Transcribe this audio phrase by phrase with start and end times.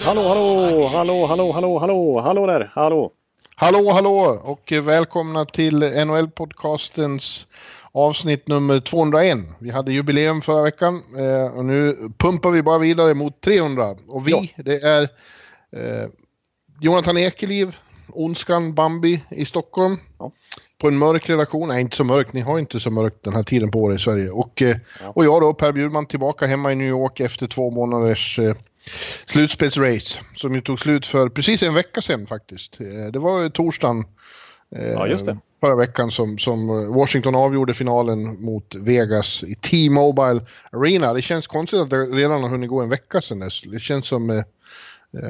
[0.00, 3.10] Hallå, hallå, hallå, hallå, hallå, hallå, hallå där, hallå.
[3.54, 7.46] Hallå, hallå och välkomna till NHL-podcastens
[7.92, 9.38] avsnitt nummer 201.
[9.58, 13.94] Vi hade jubileum förra veckan eh, och nu pumpar vi bara vidare mot 300.
[14.08, 14.42] Och vi, Ja.
[14.56, 15.02] det är
[15.72, 16.08] eh,
[16.80, 17.76] Jonathan Ekeliv,
[18.08, 19.96] Onskan Bambi i Stockholm.
[20.18, 20.32] Ja.
[20.78, 23.42] På en mörk redaktion, nej inte så mörk, ni har inte så mörkt den här
[23.42, 24.30] tiden på året i Sverige.
[24.30, 25.12] Och, eh, Ja.
[25.14, 28.54] och jag då, Per Bjurman, tillbaka hemma i New York efter två månaders eh,
[29.26, 30.18] slutspelsrace.
[30.34, 32.80] Som ju tog slut för precis en vecka sedan faktiskt.
[32.80, 34.04] Eh, det var torsdagen
[34.76, 35.38] eh, Ja, just det.
[35.60, 40.40] förra veckan som, som Washington avgjorde finalen mot Vegas i T-Mobile
[40.72, 41.12] Arena.
[41.14, 43.60] Det känns konstigt att det redan har hunnit gå en vecka sedan dess.
[43.62, 44.42] Det känns som eh,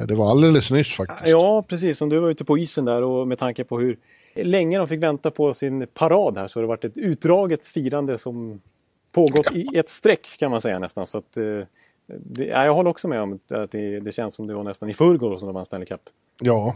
[0.07, 1.29] det var alldeles nyss faktiskt.
[1.29, 3.97] Ja, precis som du var ute på isen där och med tanke på hur
[4.43, 8.17] länge de fick vänta på sin parad här så har det varit ett utdraget firande
[8.17, 8.61] som
[9.11, 11.07] pågått i ett streck kan man säga nästan.
[11.07, 11.43] Så att, eh,
[12.07, 14.89] det, ja, jag håller också med om att det, det känns som det var nästan
[14.89, 16.01] i förrgår som de vann Stanley Cup.
[16.41, 16.75] Ja.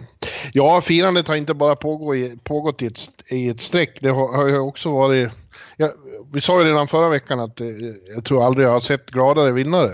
[0.54, 3.00] ja, firandet har inte bara pågå i, pågått i ett,
[3.32, 4.02] i ett streck.
[4.02, 5.30] Det har, har också varit...
[5.78, 5.90] Ja,
[6.34, 7.68] vi sa ju redan förra veckan att eh,
[8.16, 9.90] jag tror aldrig jag har sett gladare vinnare.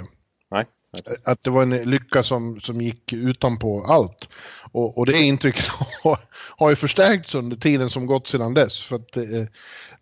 [0.51, 0.65] Nej.
[1.23, 4.29] Att det var en lycka som, som gick utanpå allt.
[4.71, 5.65] Och, och det intrycket
[6.03, 6.19] har,
[6.57, 8.81] har ju förstärkts under tiden som gått sedan dess.
[8.81, 9.23] För att eh,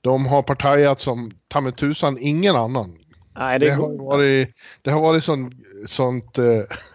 [0.01, 2.97] de har partajat som ta mig tusan ingen annan.
[3.37, 4.49] nej Det det, har varit,
[4.81, 5.53] det har varit sånt,
[5.87, 6.45] sånt eh,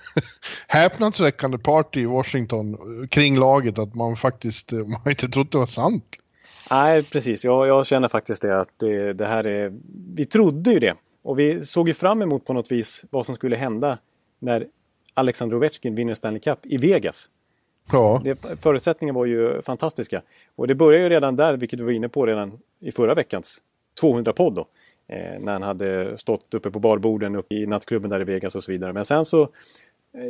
[0.66, 5.66] häpnadsväckande party i Washington eh, kring laget att man faktiskt man inte trott det var
[5.66, 6.04] sant.
[6.70, 7.44] Nej, precis.
[7.44, 9.72] Jag, jag känner faktiskt det att det, det här är...
[10.14, 10.94] Vi trodde ju det.
[11.22, 13.98] Och vi såg ju fram emot på något vis vad som skulle hända
[14.38, 14.66] när
[15.14, 17.28] Alexander Ovechkin vinner Stanley Cup i Vegas.
[17.92, 20.22] Ja, Det, förutsättningarna var ju fantastiska.
[20.56, 23.60] Och det började ju redan där, vilket du var inne på redan i förra veckans
[24.02, 24.66] 200-podd då.
[25.08, 28.64] Eh, när han hade stått uppe på barborden uppe i nattklubben där i Vegas och
[28.64, 28.92] så vidare.
[28.92, 29.48] Men sen så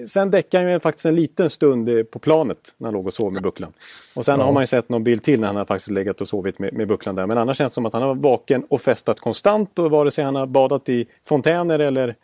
[0.08, 3.14] Sen däckade han ju faktiskt en liten stund eh, på planet när han låg och
[3.14, 3.72] sov med bucklan.
[4.14, 4.44] Och sen Ja.
[4.46, 6.72] har man ju sett någon bild till när han har faktiskt legat och sovit med,
[6.74, 7.26] med bucklan där.
[7.26, 10.24] Men annars känns det som att han har vaken och festat konstant och vare sig
[10.24, 12.16] han har badat i fontäner eller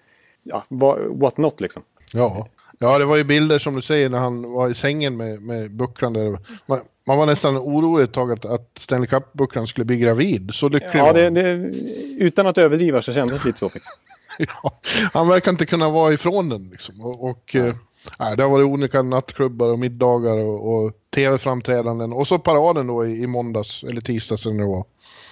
[0.42, 0.64] ja,
[1.10, 1.82] what, not liksom.
[2.12, 2.48] ja.
[2.78, 5.76] Ja, det var ju bilder som du säger när han var i sängen med, med
[5.76, 6.38] bucklan där.
[6.66, 10.50] Man, man var nästan orolig ett tag att, att Stanley Cup-bucklan skulle bli gravid.
[10.54, 11.72] Så lycklig Ja, det, det,
[12.18, 13.98] utan att överdriva så kändes det lite så faktiskt.
[14.62, 14.80] Ja,
[15.12, 17.00] han verkar inte kunna vara ifrån den liksom.
[17.00, 17.74] Och, och eh,
[18.18, 22.12] nej, det har varit olika nattklubbar och middagar och, och tv-framträdanden.
[22.12, 24.84] Och så paraden då i, i måndags, eller tisdags eller det var.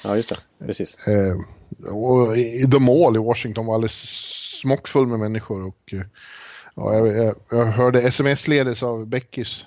[0.05, 0.67] Ja, just det.
[0.67, 0.97] Precis.
[1.07, 1.37] Eh,
[1.93, 4.01] och i, The Mall i Washington var alldeles
[4.61, 5.67] smockfull med människor.
[5.67, 6.03] Och, eh,
[6.75, 9.65] ja, jag, jag, jag hörde sms-ledes av Beckis.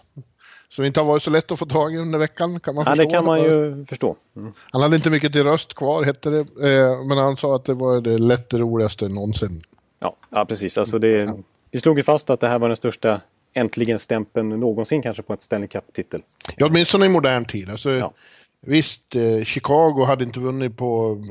[0.69, 2.59] Som inte har varit så lätt att få tag i under veckan.
[2.59, 3.03] Kan man Ja, förstå.
[3.09, 4.15] det kan man ju förstå.
[4.35, 4.53] Mm.
[4.71, 6.39] Han hade inte mycket till röst kvar hette det.
[6.39, 9.61] Eh, men han sa att det var det lätt roligaste någonsin.
[9.99, 10.77] Ja, ja, precis.
[10.77, 11.33] Alltså det,
[11.71, 13.21] vi slog ju fast att det här var den största
[13.53, 16.21] äntligen-stämpeln någonsin kanske på ett Stanley Cup-titel.
[16.57, 17.69] Ja, åtminstone i modern tid.
[17.69, 18.13] Alltså, Ja.
[18.61, 21.21] Visst, eh, Chicago hade inte vunnit på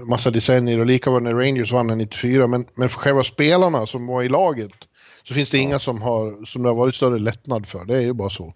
[0.00, 2.46] eh, massa decennier och lika var när Rangers vann den 94.
[2.46, 4.72] Men, men för själva spelarna som var i laget
[5.22, 7.84] så finns det inga som, har, som det har varit större lättnad för.
[7.84, 8.52] Det är ju bara så.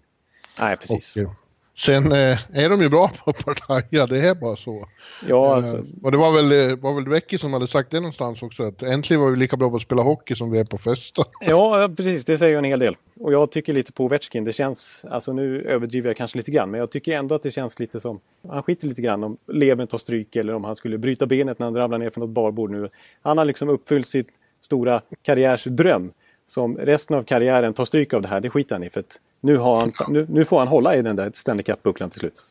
[0.59, 1.15] Nej, precis.
[1.15, 1.29] Och, eh,
[1.77, 4.87] sen eh, är de ju bra på att partaja, det är bara så.
[5.27, 8.43] Ja, alltså, Eh, och det var väl, var väl Becky som hade sagt det någonstans
[8.43, 10.77] också, att äntligen var vi lika bra på att spela hockey som vi är på
[10.77, 11.23] festa.
[11.41, 12.25] ja, precis.
[12.25, 12.97] Det säger ju en hel del.
[13.19, 14.43] Och jag tycker lite på Ovechkin.
[14.43, 17.51] Det känns, alltså nu överdriver jag kanske lite grann, men jag tycker ändå att det
[17.51, 18.19] känns lite som,
[18.49, 21.67] han skiter lite grann om levern tar stryk eller om han skulle bryta benet när
[21.67, 22.89] han ramlar ner från något barbord nu.
[23.21, 24.27] Han har liksom uppfyllt sitt
[24.61, 26.11] stora karriärsdröm.
[26.45, 28.89] Som resten av karriären tar stryk av det här, det skiter han i.
[28.89, 32.19] För att nu, han, nu, nu får han hålla i den där Stanley Cup-bucklan till
[32.19, 32.41] slut.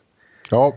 [0.50, 0.74] Ja.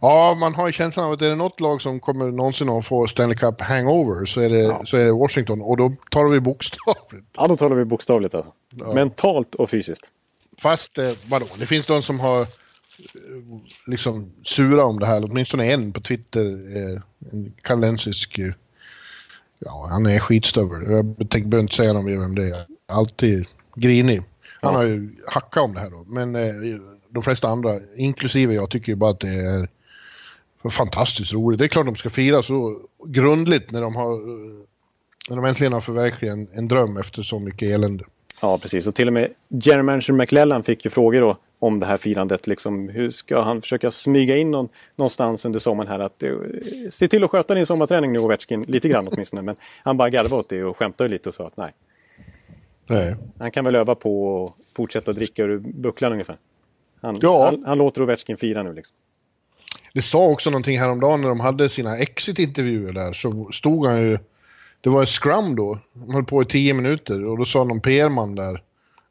[0.00, 2.86] ja, man har ju känslan av att är det något lag som kommer någonsin att
[2.86, 5.62] få Stanley Cup hangover så är det, så är det Washington.
[5.62, 7.26] Och då tar vi bokstavligt.
[7.36, 8.52] Ja, då talar vi bokstavligt alltså.
[8.70, 8.94] Ja.
[8.94, 10.10] Mentalt och fysiskt.
[10.58, 12.46] Fast, eh, vadå, det finns de som har eh,
[13.86, 15.24] liksom sura om det här.
[15.24, 16.46] Åtminstone en på Twitter,
[16.76, 17.00] eh,
[17.32, 18.38] en kanadensisk,
[19.58, 20.90] ja han är skitstövel.
[20.90, 22.66] Jag tänker behöver inte säga någon mer vem det är.
[22.86, 24.22] Alltid grinig.
[24.60, 26.04] Han har ju hackat om det här då.
[26.06, 29.68] Men eh, de flesta andra, inklusive jag, tycker ju bara att det är
[30.70, 31.58] fantastiskt roligt.
[31.58, 34.66] Det är klart de ska fira så grundligt när de har eh,
[35.28, 38.04] när de äntligen har förverkligat en, en dröm efter så mycket elände.
[38.42, 38.86] Ja, precis.
[38.86, 42.46] Och till och med general manager McLellan fick ju frågor då om det här firandet.
[42.46, 45.98] Liksom, hur ska han försöka smyga in någon, någonstans under sommaren här?
[45.98, 46.38] Att, uh,
[46.90, 49.42] se till att sköta din sommarträning nu Ovechkin, lite grann åtminstone.
[49.42, 51.72] Men han bara garvade åt det och skämtade lite och sa att nej.
[52.90, 53.16] Nej.
[53.38, 56.36] Han kan väl öva på att fortsätta dricka ur bucklan ungefär.
[57.02, 57.44] Han, Ja.
[57.44, 58.96] han, han låter Ovechkin fira nu liksom.
[59.94, 64.18] Det sa också någonting häromdagen när de hade sina exit-intervjuer där så stod han ju...
[64.80, 67.80] Det var en scrum då, de höll på i tio minuter och då sa någon
[67.80, 68.62] PR-man där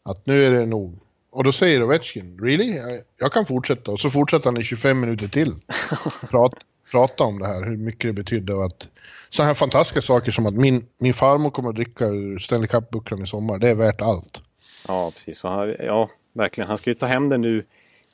[0.03, 0.99] att nu är det nog.
[1.31, 2.75] Och då säger Ovechkin, really?
[2.75, 3.91] Jag- Jag kan fortsätta.
[3.91, 5.53] Och så fortsätter han i 25 minuter till.
[6.29, 6.53] Prat,
[6.91, 8.87] prata om det här, hur mycket det betydde och att
[9.29, 13.23] så här fantastiska saker som att min, min farmor kommer att dricka ur Stanley Cup-bucklan
[13.23, 14.41] i sommar, det är värt allt.
[14.87, 15.39] Ja, precis.
[15.39, 16.67] Så han, ja, verkligen.
[16.67, 17.65] Han ska ju ta hem den nu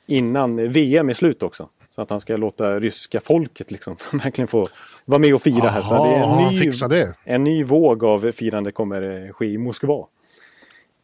[0.06, 1.68] innan VM är slut också.
[1.90, 4.68] Så att han ska låta ryska folket liksom verkligen få
[5.04, 5.82] vara med och fira här.
[5.82, 7.14] Så det är en ny, det.
[7.24, 10.06] en ny våg av firande kommer eh, ske i Moskva.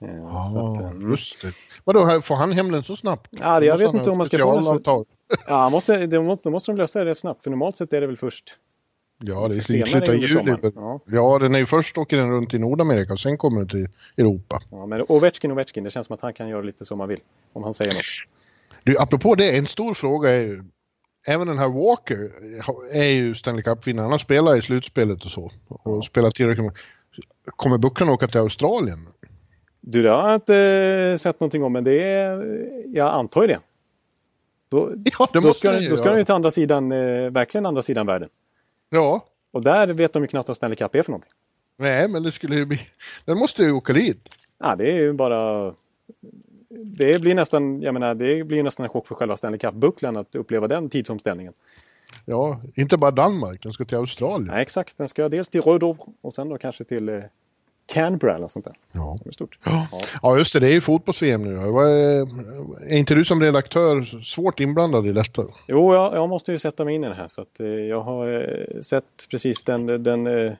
[0.03, 0.09] Eh,
[0.53, 1.11] så att, Ja, eh, mm.
[1.11, 1.53] just det.
[1.85, 3.29] Vadå, får han hem den så snabbt?
[3.31, 5.05] Ja, det- jag vet inte om man ska få den så-?
[5.47, 7.43] Ja, måste, det måste, då måste de lösa det rätt snabbt.
[7.43, 8.44] För normalt sett är det väl först
[9.24, 10.56] Ja, det är slutet av juli.
[10.74, 11.00] Ja.
[11.06, 11.38] Ja.
[11.38, 14.62] den är ju först åker den runt i Nordamerika och sen kommer den till Europa.
[14.70, 17.20] Ja, men Ovechkin, Ovechkin, det känns som att han kan göra lite som han vill.
[17.52, 18.02] Om han säger något.
[18.84, 20.62] Du, apropå det, en stor fråga är ju,
[21.26, 22.30] även den här Walker
[22.92, 24.02] är ju Stanley Cup-vinnare.
[24.02, 25.52] Han har spelat i slutspelet och så.
[25.68, 26.72] Och spelat tillräckligt.
[27.44, 28.98] Kommer Bucklan åka till Australien?
[29.80, 32.66] Du, det har jag inte eh, sett någonting om, men det är...
[32.86, 33.58] Jag antar ju det.
[34.68, 36.14] Då, Ja, det då ska, ju då ska göra.
[36.14, 38.28] de ju till andra sidan, eh, verkligen andra sidan världen.
[38.94, 41.30] Ja, Och där vet de ju knappt vad Stanley Cup är för någonting.
[41.76, 42.80] nej, men det skulle ju bli...
[43.24, 44.28] Den måste ju åka dit.
[44.58, 45.74] Ja, det är ju bara...
[46.70, 50.34] Det blir nästan, jag menar, det blir nästan en chock för själva Stanley Cup-bucklan att
[50.34, 51.52] uppleva den tidsomställningen.
[52.24, 54.50] Ja, inte bara Danmark, den ska till Australien.
[54.52, 54.98] Nej, exakt.
[54.98, 57.20] Den ska dels till Rödov och sen då kanske till eh,
[57.87, 58.75] Canberra eller sånt där.
[58.93, 59.19] Ja.
[59.25, 59.58] Det är stort.
[59.64, 59.87] Ja.
[59.93, 60.00] Ja.
[60.23, 61.56] ja, just det, det är ju fotbolls-VM nu.
[61.70, 62.26] Vad Är,
[62.96, 65.43] inte du som redaktör svårt inblandad i detta?
[65.69, 67.29] Jo, jag, jag måste ju sätta mig in i det här.
[67.29, 68.29] Så att, eh, jag har
[68.75, 70.52] eh, sett precis den, den, eh,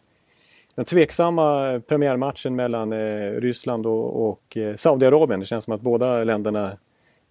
[0.75, 5.41] den tveksamma premiärmatchen mellan eh, Ryssland och, och eh, Saudiarabien.
[5.41, 6.73] Det känns som att båda länderna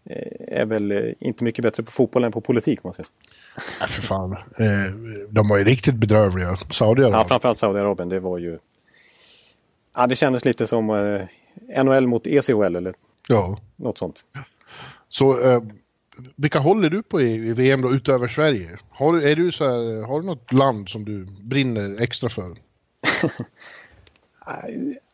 [0.06, 2.84] eh, är väl eh, inte mycket bättre på fotboll än på politik.
[2.84, 3.76] Måste jag säga.
[3.80, 4.32] Nej, för fan.
[4.32, 4.92] Eh,
[5.32, 7.26] de var ju riktigt bedrövliga, Ja, Saudiarabien.
[7.28, 8.10] framförallt Saudiarabien.
[8.10, 8.60] Det var ju...
[9.96, 12.94] Ja, det kändes lite som eh, NHL mot ECHL eller
[13.28, 13.58] Ja.
[13.76, 14.24] något sånt.
[15.10, 15.62] Så eh,
[16.36, 18.70] vilka håller du på i, VM då utöver Sverige?
[18.90, 22.56] Har, du- är du så här, har du något land som du brinner extra för?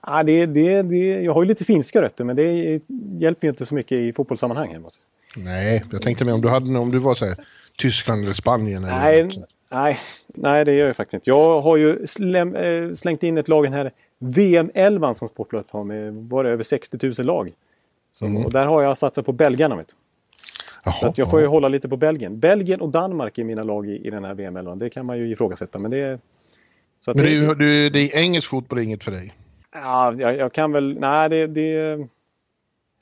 [0.02, 2.80] Ja, det, det, det, jag har ju lite finska rötter men det
[3.20, 4.72] hjälper ju inte så mycket i fotbollssammanhang.
[4.72, 5.00] här, måste.
[5.38, 7.36] Nej, jag tänkte mig om du hade om du var så här,
[7.78, 9.36] Tyskland eller Spanien eller Nej, något
[9.72, 9.98] nej,
[10.28, 11.30] nej, det gör jag faktiskt inte.
[11.30, 13.70] Jag har ju släm, eh, slängt in ett lag i
[14.22, 17.54] här VM-11 som Sportbladet har med var det över 60 000 lag.
[18.12, 19.76] Så, Och där har jag satsat på belgarna.
[19.76, 19.96] Vet.
[20.84, 22.40] Jaha, Så jag får ju hålla lite på Belgien.
[22.40, 24.80] Belgien och Danmark är mina lag i, i den här VM-11.
[24.80, 25.80] Det kan man ju ifrågasätta.
[25.80, 26.20] Men det är...
[27.00, 29.34] Så att Men det, det, är du, det är engelsk fotboll inget för dig.
[29.74, 31.00] ja, jag, jag kan väl...
[31.00, 31.48] Nej, det...
[31.48, 31.98] det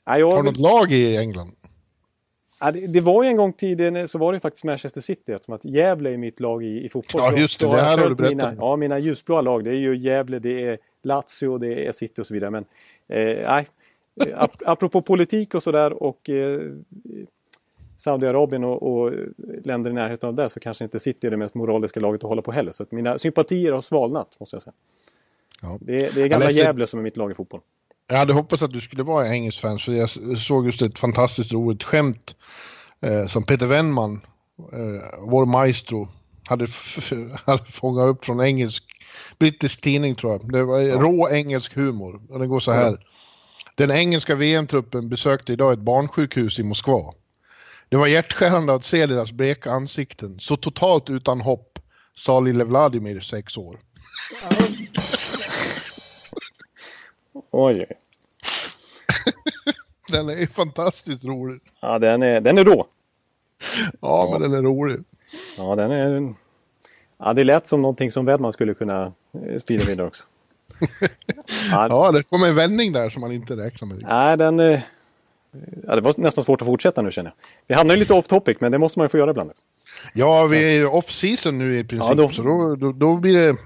[0.06, 1.50] nej, jag, Har du något lag i England?
[2.60, 5.54] Ja, det, det var ju en gång tiden så var det faktiskt Manchester City eftersom
[5.54, 7.22] att Gävle är mitt lag i, i fotboll.
[7.24, 8.54] Ja, just det, så det här har du berättat mina.
[8.58, 12.26] Ja, mina ljusblåa lag det är ju Gävle, det är Lazio, det är City och
[12.26, 12.50] så vidare.
[12.50, 12.64] Men
[13.08, 13.68] eh, nej,
[14.26, 16.60] Eh, ap apropå politik och sådär och eh,
[17.96, 19.12] Saudiarabien och, och
[19.64, 22.28] länder i närheten av det så kanske inte City är det mest moraliska laget att
[22.28, 22.72] hålla på heller.
[22.72, 24.72] Så att mina sympatier har svalnat måste jag säga.
[25.62, 25.78] Ja.
[25.80, 27.60] Det, är- det är gamla läste- Gävle som är mitt lag i fotboll.
[28.06, 31.52] Jag hade hoppats att du skulle vara engelsk fan för jag såg just ett fantastiskt
[31.52, 32.34] roligt skämt
[33.00, 34.20] eh, som Peter Wennman,
[34.72, 36.08] eh, vår maestro,
[36.48, 36.66] hade,
[37.46, 38.84] hade fångat upp från engelsk,
[39.38, 40.52] brittisk tidning tror jag.
[40.52, 43.06] Det var rå engelsk humor och den går så här.
[43.74, 47.14] Den engelska VM-truppen besökte idag ett barnsjukhus i Moskva.
[47.88, 51.78] Det var hjärtskärande att se deras bleka ansikten, så totalt utan hopp,
[52.16, 53.80] sa lille Vladimir, sex år.
[57.50, 57.86] Oj.
[60.08, 61.60] Den är fantastiskt rolig.
[61.80, 62.86] Ja, den är, den är rå.
[64.00, 65.04] Ja, men den är rolig.
[65.58, 66.34] Ja, den är...
[67.18, 69.12] Ja, det lät som någonting som Wedman skulle kunna
[69.46, 70.24] eh, sprida vidare också.
[71.70, 74.02] Ja, Ja, det kom en vändning där som man inte räknar med.
[74.08, 74.60] Nej, den...
[74.60, 74.80] eh,
[75.86, 77.46] Ja, det var nästan svårt att fortsätta nu känner jag.
[77.66, 79.50] Vi hamnar ju lite off topic, men det måste man ju få göra ibland.
[80.14, 83.38] Ja, vi är ju off-season nu i princip, Ja, då- så då, då, då blir
[83.38, 83.56] det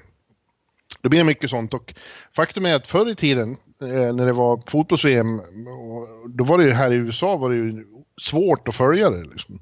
[1.02, 1.74] då blir det mycket sånt.
[1.74, 1.94] Och
[2.36, 5.40] faktum är att förr i tiden, eh, när det var fotbolls-VM,
[6.34, 7.84] då var det ju här i USA var det ju
[8.20, 9.22] svårt att följa det.
[9.22, 9.58] Liksom.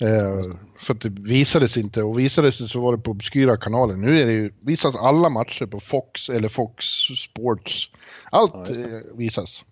[0.00, 3.94] Eh, för att det visades inte och visades det så var det på obskyra kanaler.
[3.94, 6.84] Nu är det ju, visas alla matcher på Fox eller Fox
[7.24, 7.90] Sports.
[8.30, 9.64] Allt Ja, eh, visas.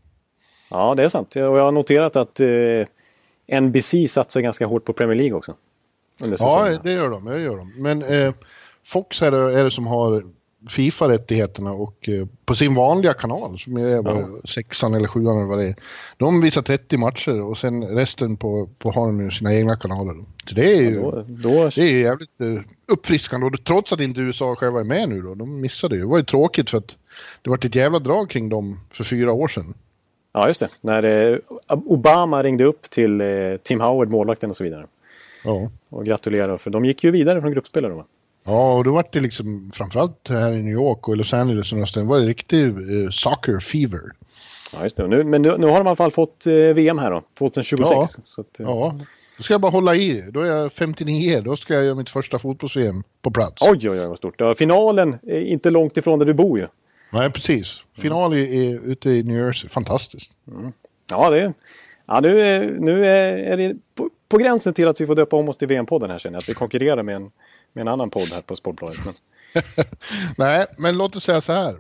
[0.71, 1.37] Ja, det är sant.
[1.37, 5.55] Och jag har noterat att eh, NBC satsar ganska hårt på Premier League också.
[6.19, 7.25] Ja, det gör de.
[7.25, 7.83] Det gör de.
[7.83, 8.35] Men eh,
[8.85, 10.23] Fox är det, är det som har
[10.69, 14.27] Fifa-rättigheterna och eh, på sin vanliga kanal som är vad, Ja.
[14.49, 15.75] sexan eller sjuan eller vad det är.
[16.17, 20.15] De visar 30 matcher och sen resten på, på har de sina egna kanaler.
[20.49, 24.21] Så det är ju, Då, då, det är jävligt eh, uppfriskande och trots att inte
[24.21, 25.35] USA själva är med nu då.
[25.35, 26.01] De missade ju.
[26.01, 26.97] Det var ju tråkigt för att
[27.43, 29.75] det var ett jävla drag kring dem för fyra år sedan.
[30.33, 30.69] ja, just det.
[30.81, 33.27] När eh, Obama ringde upp till eh,
[33.63, 34.87] Tim Howard, målvakten och så vidare.
[35.45, 35.71] Ja.
[35.89, 37.93] Och gratulerade, för de gick ju vidare från gruppspelet.
[38.47, 41.77] Ja, och då var det liksom framförallt här i New York och Los Angeles och
[41.77, 44.01] någonstans var det riktig eh, soccer fever.
[44.73, 45.09] Ja, just det.
[45.09, 47.91] Nu, men nu, nu har de i alla fall fått eh, VM här då, 2026.
[47.95, 48.07] Ja.
[48.25, 48.99] Så att, eh, Ja,
[49.37, 50.25] då ska jag bara hålla i.
[50.31, 53.63] Då är jag 59, då ska jag göra mitt första fotbolls-VM på plats.
[53.63, 54.35] Oj, oj, oj vad stort.
[54.41, 56.67] Ja, finalen är inte långt ifrån där du bor ju.
[57.13, 57.83] Nej, precis.
[57.99, 59.69] Final är, är ute i New Jersey.
[59.71, 60.33] Fantastiskt.
[61.11, 61.53] Ja, det är...
[62.07, 65.37] Ja, nu, är- nu är, är det på, på gränsen till att vi får döpa
[65.37, 66.39] om oss till VM-podden här känner jag.
[66.43, 67.31] Att vi konkurrerar med en,
[67.77, 68.99] med en annan podd här på Sportbladet.
[69.05, 69.15] Men,
[70.37, 71.77] Nej, men låt oss säga så här.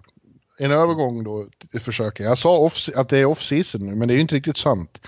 [0.58, 2.26] En övergång då, till försöken.
[2.26, 5.00] Jag sa off, att det är off-season nu, men det är ju inte riktigt sant.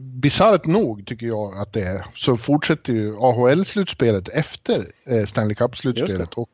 [0.00, 6.34] Bisarrt nog tycker jag att det är, så fortsätter ju AHL-slutspelet efter eh, Stanley Cup-slutspelet.
[6.34, 6.50] Och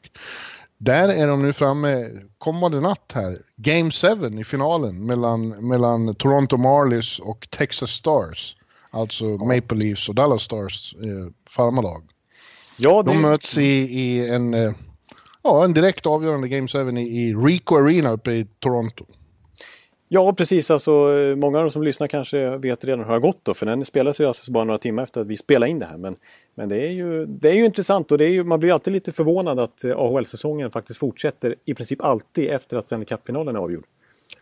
[0.78, 6.56] där är de nu framme, kommande natt här, Game 7 i finalen mellan, mellan Toronto
[6.56, 8.56] Marlies och Texas Stars.
[8.90, 12.02] Alltså Maple Leafs och Dallas Stars eh, farmarlag.
[12.78, 14.72] Ja, det, De möts i, i en, eh,
[15.42, 19.04] ja, en direkt avgörande Game 7 i, i Rico Arena uppe i Toronto.
[20.08, 20.70] ja, precis.
[20.70, 20.90] Alltså,
[21.36, 23.54] många av de som lyssnar kanske vet redan hur det har gått då.
[23.54, 25.98] För den spelas ju alltså bara några timmar efter att vi spelade in det här.
[25.98, 26.16] Men,
[26.54, 28.92] men det, är ju, det är ju intressant och det är ju, man blir alltid
[28.92, 33.60] lite förvånad att eh, AHL-säsongen faktiskt fortsätter i princip alltid efter att Stanley Cup-finalen är
[33.60, 33.84] avgjord.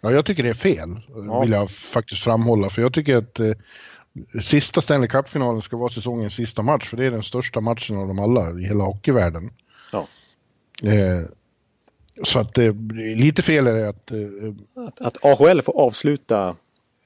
[0.00, 0.88] Ja, jag tycker det är fel,
[1.28, 1.40] Ja.
[1.40, 2.70] vill jag faktiskt framhålla.
[2.70, 3.50] För jag tycker att eh,
[4.42, 6.88] sista Stanley Cup-finalen ska vara säsongens sista match.
[6.88, 9.50] För det är den största matchen av dem alla i hela hockeyvärlden.
[9.92, 10.06] Ja.
[10.82, 11.22] Eh,
[12.22, 12.74] så att eh,
[13.16, 14.10] lite fel är det att...
[14.10, 14.18] Eh,
[14.86, 16.56] Att, att AHL får avsluta,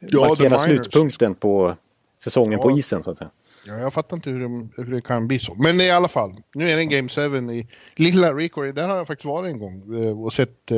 [0.01, 1.77] Ja, markera slutpunkten på
[2.19, 2.79] säsongen på Ja.
[2.79, 3.31] isen så att säga.
[3.67, 5.55] ja, jag fattar inte hur det, hur det kan bli så.
[5.55, 8.73] Men i alla fall, nu är det en Game 7 i lilla Rico.
[8.73, 10.71] Där har jag faktiskt varit en gång eh, och sett...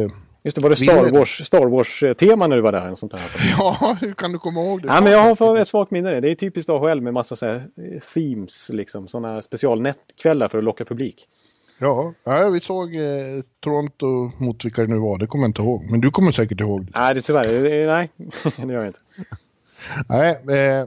[0.43, 0.77] Just det, var det.
[0.77, 2.95] Star Wars, Star Wars-tema när du var där?
[2.95, 3.21] Sånt där?
[3.59, 4.89] ja, hur kan du komma ihåg det?
[4.89, 6.21] Ja, men jag har ett svagt minne.
[6.21, 6.31] det.
[6.31, 9.09] Är typiskt AHL med massa så här, eh, themes, liksom.
[9.09, 11.27] Sådana specialnättkvällar för att locka publik.
[11.79, 13.03] Ja, ja vi såg eh,
[13.61, 15.83] Toronto mot vilka det nu var, det kommer jag inte ihåg.
[15.91, 16.93] Men du kommer säkert ihåg det.
[16.95, 17.45] Nej, det tyvärr.
[17.63, 18.09] det- Nej,
[18.67, 19.01] det gör jag inte.
[20.09, 20.87] Nej, eh,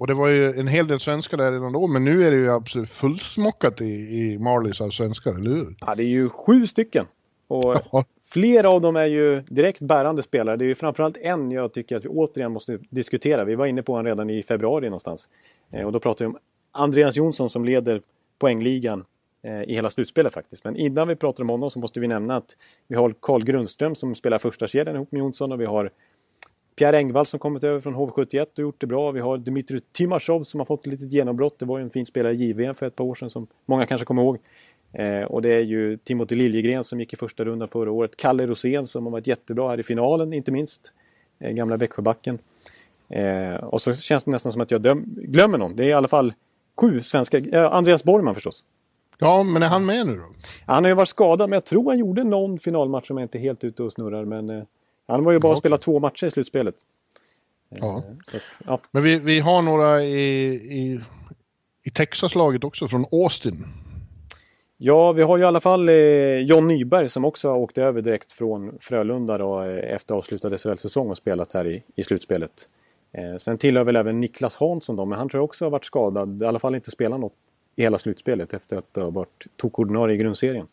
[0.00, 2.36] och det var ju en hel del svenskar där redan då, men nu är det
[2.36, 5.76] ju absolut fullsmockat i, i Marlies av svenskar, eller hur?
[5.80, 7.04] Ja, det är ju sju stycken.
[7.48, 10.56] Och Ja flera av dem är ju direkt bärande spelare.
[10.56, 13.44] Det är ju framförallt en jag tycker att vi återigen måste diskutera.
[13.44, 15.28] Vi var inne på honom redan i februari någonstans.
[15.70, 16.38] Eh, och då pratar vi om
[16.72, 18.02] Andreas Jonsson som leder
[18.38, 19.04] poängligan
[19.42, 20.64] eh, i hela slutspelet faktiskt.
[20.64, 22.56] Men innan vi pratar om honom så måste vi nämna att
[22.88, 25.90] vi har Carl Grundström som spelar första kedjan ihop med Jonsson och vi har
[26.76, 29.10] Pierre Engvall som kommit över från HV71 och gjort det bra.
[29.10, 31.58] Vi har Dmitry Timashov som har fått ett litet genombrott.
[31.58, 33.86] Det var ju en fin spelare i JVM för ett par år sedan som många
[33.86, 34.38] kanske kommer ihåg.
[34.92, 38.16] Eh, och det är ju Timothy Liljegren som gick i första rundan förra året.
[38.16, 40.92] Kalle Rosén som har varit jättebra här i finalen inte minst.
[41.40, 42.38] Eh, gamla Växjöbacken.
[43.08, 45.76] Eh, och så känns det nästan som att jag döm- glömmer någon.
[45.76, 46.34] Det är i alla fall
[46.80, 47.38] sju svenska.
[47.38, 48.64] Eh, Andreas Borgman förstås.
[49.20, 50.22] Ja, men är han med nu då?
[50.66, 53.38] Han har ju varit skadad men jag tror han gjorde någon finalmatch som jag inte
[53.38, 54.24] helt ute och snurrar.
[54.24, 54.62] Men eh,
[55.08, 56.74] han var ju bara Ja, att spela två matcher i slutspelet.
[57.68, 58.04] Ja.
[58.24, 58.80] Så att, ja.
[58.90, 61.00] Men vi, vi har några i, i,
[61.84, 63.54] i Texas-laget också, från Austin.
[64.84, 65.94] Ja, vi har ju i alla fall eh,
[66.38, 71.10] John Nyberg som också har åkt över direkt från Frölunda då, eh, efter avslutad SHL-säsong
[71.10, 72.68] och spelat här i, i slutspelet.
[73.12, 75.84] Eh, sen tillhör väl även Niklas Hansson då, men han tror jag också har varit
[75.84, 76.42] skadad.
[76.42, 77.32] I alla fall inte spelat något
[77.76, 80.66] i hela slutspelet efter att ha varit tokordinarie i grundserien.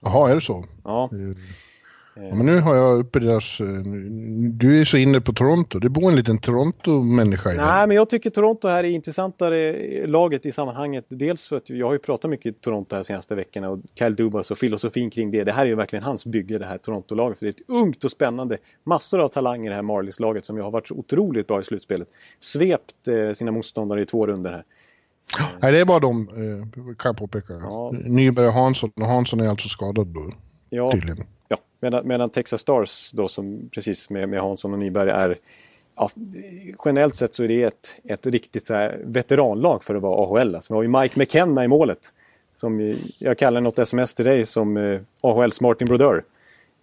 [0.00, 0.64] Jaha, är det så?
[0.84, 1.10] Ja,
[2.18, 3.60] Ja, men nu har jag uppe deras...
[3.60, 3.66] eh,
[4.50, 5.78] Du är så inne på Toronto.
[5.78, 10.46] Det bor en liten Toronto-människa i Nej, men jag tycker Toronto här är intressantare laget
[10.46, 11.04] i sammanhanget.
[11.08, 14.14] Dels för att jag har ju pratat mycket i Toronto här senaste veckorna och Kyle
[14.16, 15.44] Dubas och filosofin kring det.
[15.44, 17.38] Det här är ju verkligen hans bygge, det här Toronto-laget.
[17.38, 20.56] För det är ett ungt och spännande, massor av talanger i det här Marlies-laget som
[20.56, 22.08] ju har varit så otroligt bra i slutspelet.
[22.40, 24.64] Svept eh, sina motståndare i två runder här.
[25.60, 27.52] Nej, det är bara de, eh, kan jag påpeka.
[27.52, 27.92] Ja.
[28.06, 28.90] Nyberg och Hansson.
[28.96, 30.30] Och Hansson är alltså skadad då,
[30.70, 31.26] Ja, tydligen.
[31.80, 35.38] Medan, medan Texas Stars då som precis med, med Hansson och Nyberg är
[35.96, 36.10] ja,
[36.84, 38.70] generellt sett så är det ett, ett riktigt
[39.04, 40.54] veteranlag för att vara AHL.
[40.54, 42.12] Alltså, vi har ju Mike McKenna i målet.
[42.54, 46.24] Som jag kallar något sms till dig som eh, AHLs Martin Brodeur.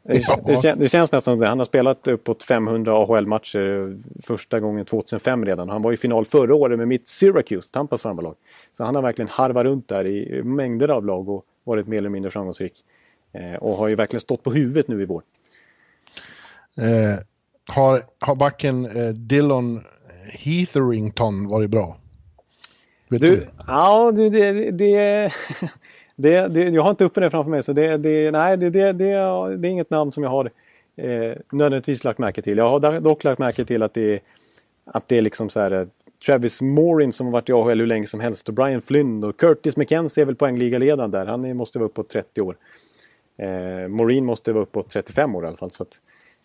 [0.03, 1.47] Det, det, det, känns nästan som det.
[1.47, 5.69] Han har spelat uppåt 500 AHL-matcher första gången 2005 redan.
[5.69, 8.35] Han var i final förra året med mitt Syracuse, Tampas farmarlag.
[8.71, 12.09] Så han har verkligen harvat runt där i mängder av lag och varit mer eller
[12.09, 12.83] mindre framgångsrik.
[13.33, 15.23] Eh, och har ju verkligen stått på huvudet nu i vår.
[16.77, 17.19] Eh,
[17.71, 19.81] har, har backen eh, Dillon
[20.31, 21.97] Heatherington varit bra?
[23.09, 23.47] Vet du, du?
[23.67, 25.31] Ja, du, det, det,
[26.15, 28.93] det, det, jag har inte uppe det framför mig så det, det, nej, det, det,
[28.93, 30.51] det, är inget namn som jag har
[30.95, 32.57] eh, nödvändigtvis lagt märke till.
[32.57, 34.19] Jag har dock lagt märke till att det,
[34.85, 35.87] att det är liksom så här eh,
[36.25, 39.37] Travis Morin som har varit i AHL hur länge som helst och Brian Flynn och
[39.37, 41.25] Curtis McKenzie är väl poängligaledaren där.
[41.25, 42.57] Han måste vara uppåt 30 år.
[43.37, 45.71] Eh, Morin måste vara uppåt 35 år i alla fall.
[45.71, 45.85] Så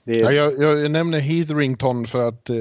[0.05, 0.15] det...
[0.15, 2.57] ja, jag, jag, nämner Heatherington för att eh,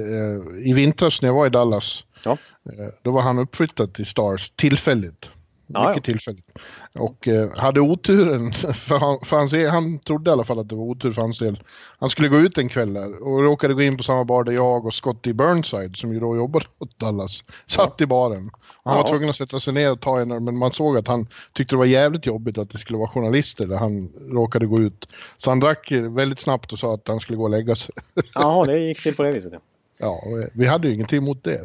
[0.66, 2.32] i vintras när jag var i Dallas ja.
[2.32, 5.30] eh, då var han uppflyttad till Stars tillfälligt.
[5.68, 6.14] Ja, mycket ja.
[6.14, 6.52] tillfälligt.
[6.96, 10.76] Och eh, hade oturen, för, han, för hans, han trodde i alla fall att det
[10.76, 11.64] var otur för hans del.
[12.00, 14.52] Han skulle gå ut en kväll där och råkade gå in på samma bar där
[14.52, 18.04] jag och Scotty Burnside, som ju då jobbade åt Dallas, satt ja.
[18.04, 18.52] i baren.
[18.84, 21.08] Och han var tvungen att sätta sig ner och ta en men man såg att
[21.08, 24.80] han tyckte det var jävligt jobbigt att det skulle vara journalister där han råkade gå
[24.80, 25.08] ut.
[25.38, 27.96] Så han drack väldigt snabbt och sa att han skulle gå och lägga sig.
[28.34, 29.54] Jaha, det gick till på det viset.
[30.00, 31.62] Ja, vi hade ju ingenting emot det.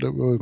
[0.00, 0.38] det var,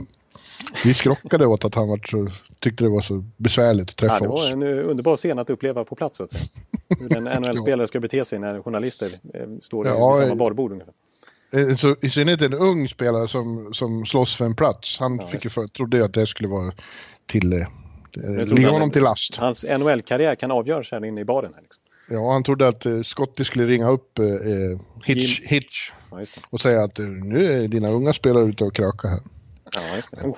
[0.85, 4.49] vi skrockade åt att han var så, tyckte det var så besvärligt att träffa oss.
[4.49, 6.17] Ja, det var en eh, underbar scen att uppleva på plats.
[6.17, 6.65] Så att säga.
[7.01, 10.73] Hur en NHL-spelare ska bete sig när journalister eh, står ja, vid samma eh, barbord
[10.73, 10.95] ungefär.
[11.77, 14.99] Så, I synnerhet en ung spelare som, som slåss för en plats.
[14.99, 16.73] Han ja, fick ju för, trodde att det skulle vara
[17.27, 17.67] till...
[18.47, 19.35] Ligga honom till last.
[19.35, 21.51] Hans NHL-karriär kan avgöras här inne i baren.
[21.55, 21.83] Här, liksom.
[22.11, 24.25] Ja, han trodde att eh, Scotty skulle ringa upp eh,
[25.05, 29.21] Hitch, Hitch ja, och säga att nu är dina unga spelare ute och krökar här.
[29.73, 30.29] Ja, just det.
[30.29, 30.37] Oh.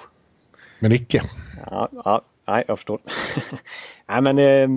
[0.78, 1.22] Men icke.
[1.70, 3.00] Ja, ja, nej, jag förstår.
[4.06, 4.68] nej, men, eh,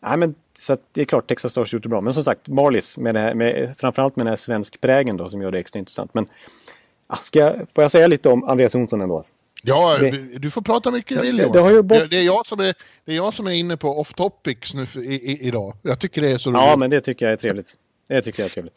[0.00, 2.00] nej, men så det är klart Texas Stars gjort det bra.
[2.00, 5.28] Men som sagt, Marlies, med det här, med, framförallt med den här svensk prägen då
[5.28, 6.14] som gör det extra intressant.
[6.14, 6.26] Men
[7.22, 9.22] ska jag, får jag säga lite om Andreas Jonsson ändå?
[9.62, 11.36] Ja, det, du får prata mycket vill.
[11.36, 12.10] Det, det, har bort...
[12.10, 14.86] det, är jag som är, det är jag som är inne på off topics nu
[14.86, 15.76] för, i, i, idag.
[15.82, 16.62] Jag tycker det är så roligt.
[16.62, 17.74] Ja, men det tycker jag är trevligt.
[18.08, 18.74] Det tycker jag är trevligt.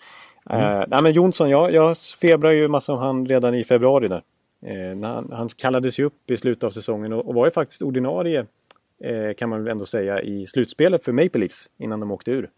[0.49, 0.79] Mm.
[0.79, 4.21] Uh, nej, men Jonsson, jag, jag febrar ju massa om han redan i februari där.
[4.67, 7.81] Uh, han, han kallades ju upp i slutet av säsongen och, och var ju faktiskt
[7.81, 8.45] ordinarie
[9.03, 12.49] eh, kan man väl ändå säga i slutspelet för Maple Leafs innan de åkte ur.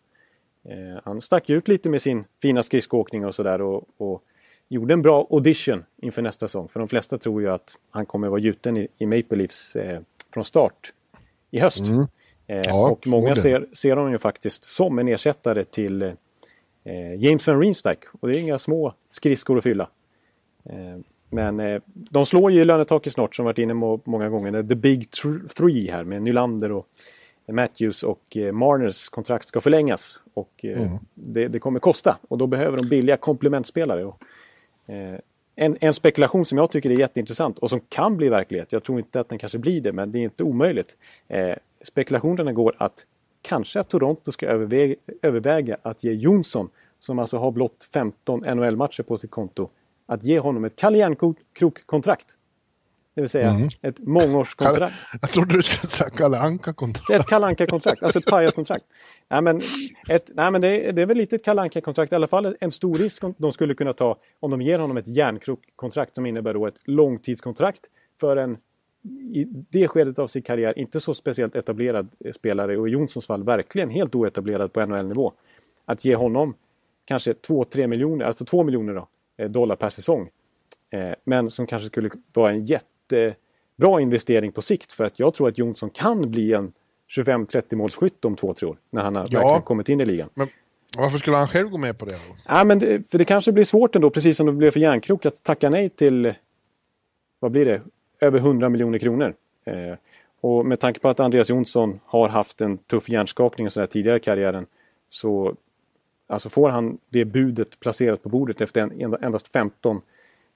[0.69, 4.23] Eh, han stack ut lite med sin fina skridskoåkning och sådär och, och,
[4.69, 6.67] gjorde en bra audition inför nästa säsong.
[6.69, 10.01] För de flesta tror ju att han kommer vara gjuten i, i Maple Leafs eh,
[10.33, 10.93] från start
[11.51, 11.79] i höst.
[11.79, 12.05] Mm.
[12.47, 16.13] Eh, ja, och många ser, ser honom ju faktiskt som en ersättare till eh,
[17.17, 17.99] James Van Riemsdyk.
[18.21, 19.89] Och det är inga små skridskor att fylla.
[21.33, 24.63] Men eh, de slår ju lönetaket snart som varit inne på många gånger.
[24.63, 25.11] The Big
[25.57, 26.87] Three här med Nylander och
[27.47, 30.21] Matthews och eh, Marners kontrakt ska förlängas.
[30.33, 30.99] Och eh, mm.
[31.13, 34.05] det, det, kommer kosta och då behöver de billiga komplementspelare.
[34.05, 34.21] Och,
[34.85, 35.19] eh,
[35.55, 38.71] en, en, spekulation som jag tycker är jätteintressant och som kan bli verklighet.
[38.71, 40.97] Jag tror inte att den kanske blir det, men det är inte omöjligt.
[41.27, 43.05] Eh, spekulationerna går att
[43.41, 46.69] kanske att Toronto ska överväga, överväga att ge Jonsson,
[46.99, 49.69] som alltså har blott 15 NHL-matcher på sitt konto,
[50.05, 52.37] att ge honom ett Kalle Järnkrok-kontrakt.
[53.15, 53.69] Det vill säga mm.
[53.81, 54.93] ett mångårskontrakt.
[55.21, 57.09] Jag trodde du skulle säga Kalle Anka-kontrakt.
[57.09, 58.85] Ett Kalle Anka-kontrakt, alltså ett pajaskontrakt.
[59.29, 59.61] Nej men,
[60.09, 62.71] ett, nej, men det, det är väl lite ett Kalle Anka-kontrakt, i alla fall en
[62.71, 66.67] stor risk de skulle kunna ta om de ger honom ett järnkrok-kontrakt som innebär då
[66.67, 67.81] ett långtidskontrakt
[68.19, 68.57] för en
[69.33, 73.43] i det skedet av sin karriär inte så speciellt etablerad spelare och i Jonssons fall
[73.43, 75.33] verkligen helt oetablerad på NHL-nivå.
[75.85, 76.53] Att ge honom
[77.05, 80.29] kanske 2-3 miljoner, alltså 2 miljoner då, dollar per säsong.
[80.89, 85.49] Eh, men som kanske skulle vara en jättebra investering på sikt för att jag tror
[85.49, 86.73] att Jonsson kan bli en
[87.17, 90.29] 25-30 målsskytt om två, tre år när han har ja, verkligen kommit in i ligan.
[90.33, 90.47] Men
[90.97, 92.11] varför skulle han själv gå med på det?
[92.11, 92.35] Då?
[92.47, 95.25] Ja, men det, för det kanske blir svårt ändå, precis som det blev för Järnkrok,
[95.25, 96.33] att tacka nej till
[97.39, 97.81] vad blir det?
[98.19, 99.33] Över 100 miljoner kronor.
[99.65, 99.97] Eh,
[100.41, 104.17] och med tanke på att Andreas Jonsson har haft en tuff hjärnskakning och sådär tidigare
[104.17, 104.65] i karriären
[105.09, 105.55] så
[106.33, 110.01] Alltså får han det budet placerat på bordet efter en, endast 15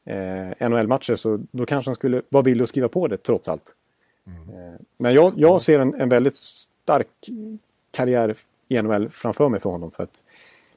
[0.06, 3.74] eh, NHL-matcher så då kanske han skulle vara villig att skriva på det trots allt.
[4.28, 4.60] Mm.
[4.60, 7.08] Eh, men jag, jag ser en, en, väldigt stark
[7.92, 8.36] karriär
[8.68, 9.92] i NHL framför mig för honom.
[9.92, 10.24] För att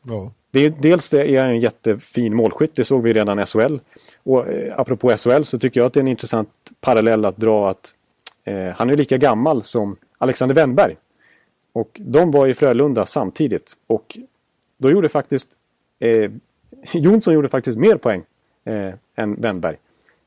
[0.02, 0.32] ja.
[0.50, 3.78] det, dels det är en jättefin målskytt, det såg vi redan i SHL.
[4.22, 7.70] Och eh, apropå SHL så tycker jag att det är en intressant parallell att dra
[7.70, 7.94] att
[8.44, 10.96] eh, han är lika gammal som Alexander Wennberg.
[11.72, 13.76] Och de var i Frölunda samtidigt.
[13.86, 14.18] Och
[14.80, 15.48] då gjorde faktiskt
[15.98, 16.30] eh,
[16.92, 18.22] Jonsson gjorde faktiskt mer poäng
[18.64, 19.76] eh, än Wennberg.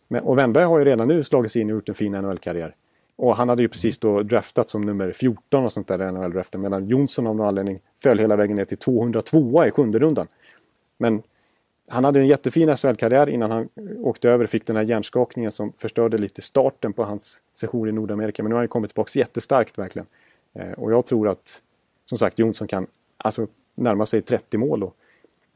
[0.08, 2.76] Men, och Wennberg har ju redan nu slagit sig in och gjort en fin NHL-karriär.
[3.16, 6.62] Och han hade ju precis då draftat som nummer 14 och sånt där i NHL-draften.
[6.62, 10.28] Medan Jonsson av någon anledning föll hela vägen ner till 202 i sjunde rundan.
[10.98, 11.24] Men
[11.88, 15.74] han hade en jättefin SHL-karriär innan han åkte över och fick den här hjärnskakningen som
[15.74, 18.44] förstörde lite starten på hans session i Nordamerika.
[18.44, 20.08] Men nu har han kommit tillbaka jättestarkt verkligen.
[20.54, 21.62] Eh, och jag tror att,
[22.06, 22.88] som sagt, Jonsson kan
[23.18, 24.84] alltså, närma sig 30 mål.
[24.84, 24.96] Och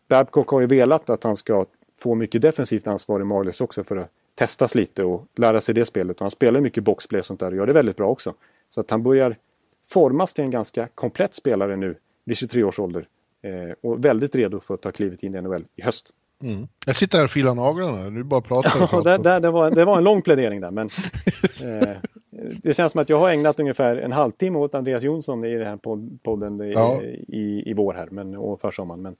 [0.07, 1.65] Babcock har ju velat att han ska
[1.99, 5.85] få mycket defensivt ansvar i Marlies också för att testas lite och lära sig det
[5.85, 6.17] spelet.
[6.17, 8.33] Och han spelar mycket boxplay och sånt där och gör det väldigt bra också.
[8.69, 9.37] Så att han börjar
[9.85, 13.07] formas till en ganska komplett spelare nu vid 23 års ålder.
[13.41, 16.11] Eh, och väldigt redo för att ta klivet in i NHL i höst.
[16.43, 16.67] Mm.
[16.85, 18.89] Jag sitter här och filar naglarna, du bara pratar.
[18.91, 20.71] Ja, det, det, det, var, det var en lång plädering där.
[20.71, 20.85] Men,
[21.81, 21.97] eh,
[22.63, 25.67] det känns som att jag har ägnat ungefär en halvtimme åt Andreas Jonsson i den
[25.67, 25.79] här
[26.23, 27.01] podden i, ja.
[27.27, 29.01] i, i vår här men, och försommaren.
[29.01, 29.15] Men,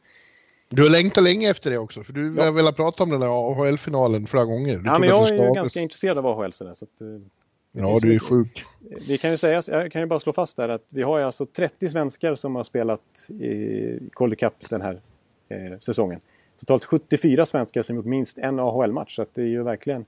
[0.70, 2.44] du har längtat länge efter det också, för du ja.
[2.44, 4.78] har velat prata om den där AHL-finalen flera gånger.
[4.78, 6.54] Du ja, men jag är ju ganska intresserad av AHL.
[6.54, 7.08] Sådär, så att, eh,
[7.72, 8.64] ja, du är sjuk.
[9.08, 11.26] Vi kan ju säga, jag kan ju bara slå fast där att vi har ju
[11.26, 15.02] alltså 30 svenskar som har spelat i Calder Cup den här
[15.50, 16.20] eh, säsongen.
[16.60, 20.06] Totalt 74 svenskar som gjort minst en AHL-match, så att det är ju verkligen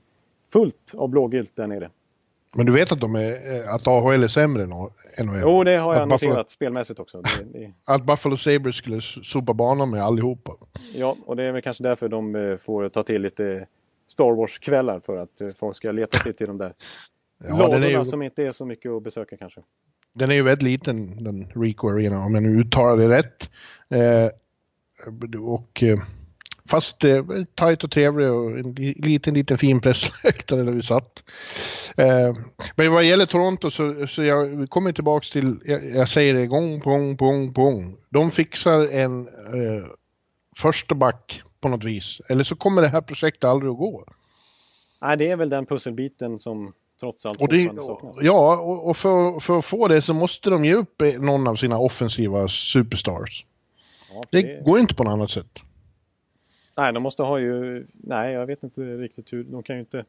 [0.52, 1.90] fullt av blågult där nere.
[2.56, 4.68] Men du vet att, de är, eh, att AHL är sämre än
[5.26, 5.40] NHL?
[5.40, 7.22] Jo, det har jag att noterat Buffalo, spelmässigt också.
[7.22, 7.72] Det, det...
[7.84, 10.52] Att Buffalo Sabres skulle sopa banan med allihopa.
[10.94, 13.66] Ja, och det är väl kanske därför de eh, får ta till lite
[14.06, 16.74] Star Wars-kvällar för att eh, folk ska leta sig till de där
[17.48, 18.04] ja, lådorna ju...
[18.04, 19.60] som inte är så mycket att besöka kanske.
[20.12, 23.50] Den är ju väldigt liten, den Rico Arena, om jag nu uttalar det rätt.
[23.88, 25.82] Eh, och...
[25.82, 25.98] Eh,
[26.70, 31.22] Fast eh, tajt och trevlig och en liten, liten fin pressläktare där vi satt.
[31.96, 32.36] Eh,
[32.76, 36.80] men vad gäller Toronto så, så jag kommer tillbaka till, jag, jag, säger det gång
[36.80, 37.96] på gång på gång på gång.
[38.10, 39.84] De fixar en eh,
[40.56, 42.20] första back på något vis.
[42.28, 44.04] Eller så kommer det här projektet aldrig att gå.
[45.02, 48.16] Nej, det är väl den pusselbiten som trots allt och det, saknas.
[48.20, 51.56] Ja, och, och för, för, att få det så måste de ge upp någon av
[51.56, 53.46] sina offensiva superstars.
[54.14, 54.42] Ja, det...
[54.42, 55.62] det går inte på något annat sätt.
[56.76, 57.86] Nej, de måste ha ju...
[57.92, 59.44] Nej, jag vet inte riktigt hur...
[59.44, 60.04] De kan ju inte...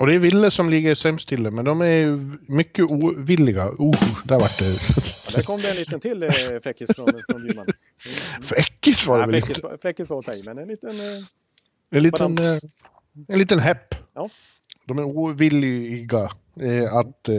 [0.00, 3.68] Och det är Ville som ligger sämst till det, men de är mycket ovilliga.
[3.68, 4.64] Oh, där vart det...
[5.26, 6.28] Ja, där kom det en liten till eh,
[6.62, 7.66] fräckis från, från Bjurman.
[8.42, 9.78] Fräckis var det väl fräckis, inte?
[9.82, 10.90] Fräckis var att men en liten...
[10.90, 11.24] Eh,
[11.90, 12.38] en liten...
[12.38, 12.58] Eh,
[13.28, 13.94] en liten häpp.
[14.14, 14.28] Ja.
[14.86, 16.30] De är ovilliga
[16.60, 17.34] eh, att eh,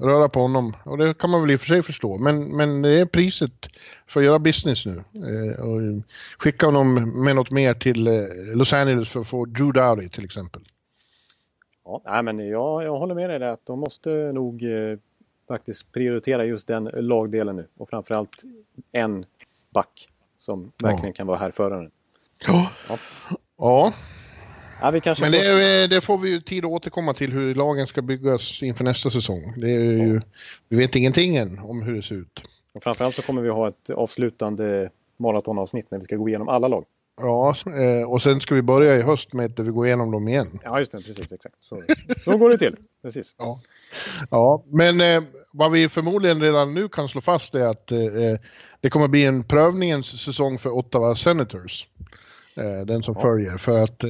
[0.00, 0.76] röra på honom.
[0.84, 2.18] Och det kan man väl i och för sig förstå.
[2.18, 3.68] Men, men det är priset
[4.06, 4.96] för att göra business nu.
[4.96, 5.80] Eh, och
[6.38, 8.12] skicka honom med något mer till eh,
[8.54, 10.62] Los Angeles för att få Drew Dowdy till exempel.
[11.84, 14.98] Ja, nej, men jag, jag håller med dig där att de måste nog eh,
[15.48, 17.66] faktiskt prioritera just den lagdelen nu.
[17.76, 18.42] Och framförallt
[18.92, 19.24] en
[19.70, 20.08] back
[20.38, 21.12] som verkligen ja.
[21.12, 21.90] kan vara härföraren.
[22.46, 22.70] Ja.
[22.88, 22.98] ja.
[23.58, 23.92] ja.
[24.82, 25.58] Ja, Men får...
[25.58, 29.10] det, det, får vi ju tid att återkomma till hur lagen ska byggas inför nästa
[29.10, 29.54] säsong.
[29.56, 30.20] Det är ju, ja.
[30.68, 32.40] Vi vet ingenting än om hur det ser ut.
[32.74, 36.68] Och framförallt så kommer vi ha ett avslutande maratonavsnitt när vi ska gå igenom alla
[36.68, 36.84] lag.
[37.20, 40.28] Ja, eh, och sen ska vi börja i höst med att vi går igenom dem
[40.28, 40.60] igen.
[40.64, 40.98] Ja, just det.
[40.98, 41.54] Precis, exakt.
[41.60, 41.82] Så,
[42.24, 42.76] så går det till.
[43.02, 43.34] Precis.
[43.38, 43.60] Ja,
[44.30, 47.98] ja men eh, vad vi förmodligen redan nu kan slå fast är att eh,
[48.80, 51.86] det kommer bli en prövningens säsong för Ottawa Senators.
[52.56, 53.22] Eh, den som ja.
[53.22, 53.56] följer.
[53.56, 54.04] För att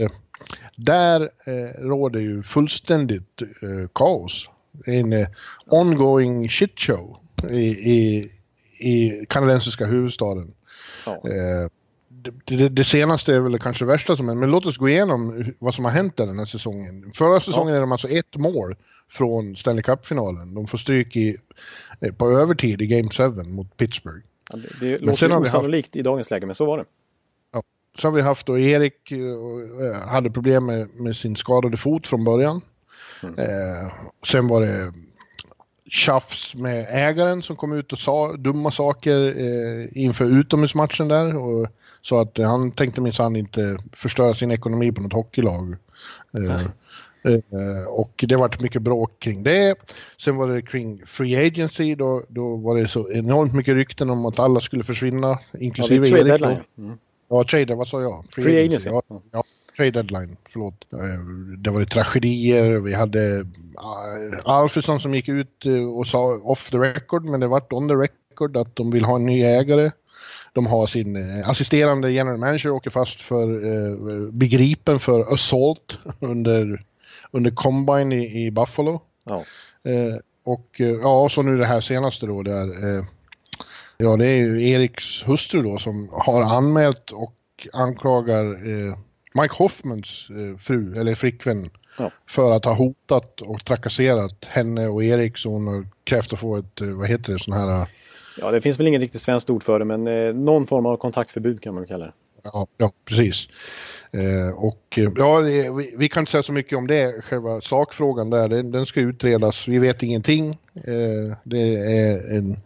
[0.76, 4.48] där eh, råder ju fullständigt eh, kaos.
[4.86, 5.28] En eh,
[5.66, 7.16] ongoing shitshow
[7.50, 8.30] i, i,
[8.78, 10.54] i kanadensiska huvudstaden.
[11.06, 11.12] Ja.
[11.12, 11.70] Eh,
[12.08, 14.88] det, det, det, senaste är väl kanske det värsta som hänt, men låt oss gå
[14.88, 17.12] igenom vad som har hänt den här säsongen.
[17.14, 17.76] Förra säsongen ja.
[17.76, 18.76] är de alltså ett mål
[19.08, 20.54] från Stanley Cup-finalen.
[20.54, 21.36] De får stryk i,
[22.00, 24.24] eh, på övertid i Game 7 mot Pittsburgh.
[24.50, 25.96] Ja, det det låter osannolikt haft...
[25.96, 26.84] i dagens läge, men så var det.
[27.98, 32.24] Så har vi haft då Erik, eh, hade problem med, med sin skadade fot från
[32.24, 32.60] början.
[33.22, 33.38] Mm.
[33.38, 33.92] Eh,
[34.26, 34.92] sen var det
[35.90, 41.36] tjafs med ägaren som kom ut och sa dumma saker eh, inför utomhusmatchen där.
[41.36, 41.66] Och
[42.02, 45.76] sa att han tänkte minsann inte förstöra sin ekonomi på något hockeylag.
[46.38, 46.60] Eh,
[47.32, 49.74] eh, och det varit mycket bråk kring det.
[50.18, 54.26] Sen var det kring Free Agency, då, då var det så enormt mycket rykten om
[54.26, 56.58] att alla skulle försvinna, inklusive ja, Erik.
[57.30, 58.24] Ja, trader, vad sa jag?
[58.30, 58.88] Free, Free agency.
[58.88, 59.44] Ja, ja,
[59.76, 60.92] trade deadline, förlåt.
[60.92, 61.24] Eh,
[61.58, 63.46] det var tragedier, vi hade uh,
[64.44, 67.94] Alfredsson som gick ut eh, och sa off the record, men det vart on the
[67.94, 69.90] record att de vill ha en ny ägare.
[70.52, 76.84] De har sin assisterande general manager åker fast för begripen för assault under,
[77.30, 79.00] under combine i, i Buffalo.
[79.24, 79.44] Ja.
[80.44, 82.66] Och ja, så nu det här senaste då där
[84.02, 87.34] Ja, det är ju Eriks hustru då som har anmält och
[87.72, 88.96] anklagar eh,
[89.34, 92.10] Mike Hoffmans eh, fru, eller flickvän, Ja.
[92.28, 96.56] för att ha hotat och trakasserat henne och Erik så hon har krävt att få
[96.56, 97.86] ett, eh, vad heter det, sån här, eh,
[98.40, 100.96] Ja, det finns väl ingen riktigt svenskt ord för det, men eh, någon form av
[100.96, 102.12] kontaktförbud kan man väl kalla det.
[102.44, 103.48] ja, ja precis.
[104.12, 107.60] Eh, och eh, ja, det, vi, vi kan inte säga så mycket om det, själva
[107.60, 110.48] sakfrågan där, den, den ska utredas, vi vet ingenting.
[110.74, 112.56] Eh, det är en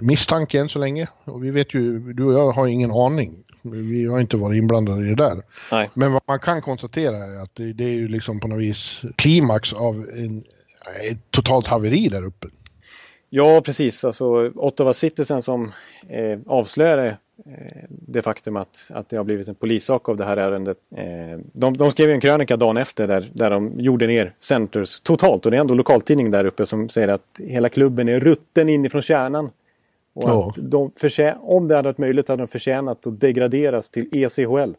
[0.00, 3.34] misstanke än så länge och vi vet ju, du och jag har ingen aning.
[3.62, 5.42] Vi har inte varit inblandade i det där.
[5.72, 5.90] Nej.
[5.94, 9.02] Men vad man kan konstatera är att det, det är ju liksom på något vis
[9.16, 10.36] klimax av en,
[11.10, 12.48] ett totalt haveri där uppe.
[13.30, 14.04] Ja, precis.
[14.04, 15.72] Alltså, Ottawa Citizen som
[16.08, 17.06] eh, avslöjade
[17.46, 20.76] eh, det faktum att, att det har blivit en polissak av det här ärendet.
[20.96, 25.00] Eh, de, de skrev ju en krönika dagen efter där, där de gjorde ner Centers
[25.00, 25.44] totalt.
[25.46, 29.02] Och det är ändå lokaltidning där uppe som säger att hela klubben är rutten inifrån
[29.02, 29.50] kärnan.
[30.24, 30.52] Och Ja.
[30.56, 30.90] de
[31.40, 34.72] om det hade varit möjligt hade de förtjänat att degraderas till ECHL.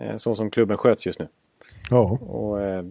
[0.00, 1.28] Eh, så som klubben sköts just nu.
[1.90, 2.84] Ja, Och, eh,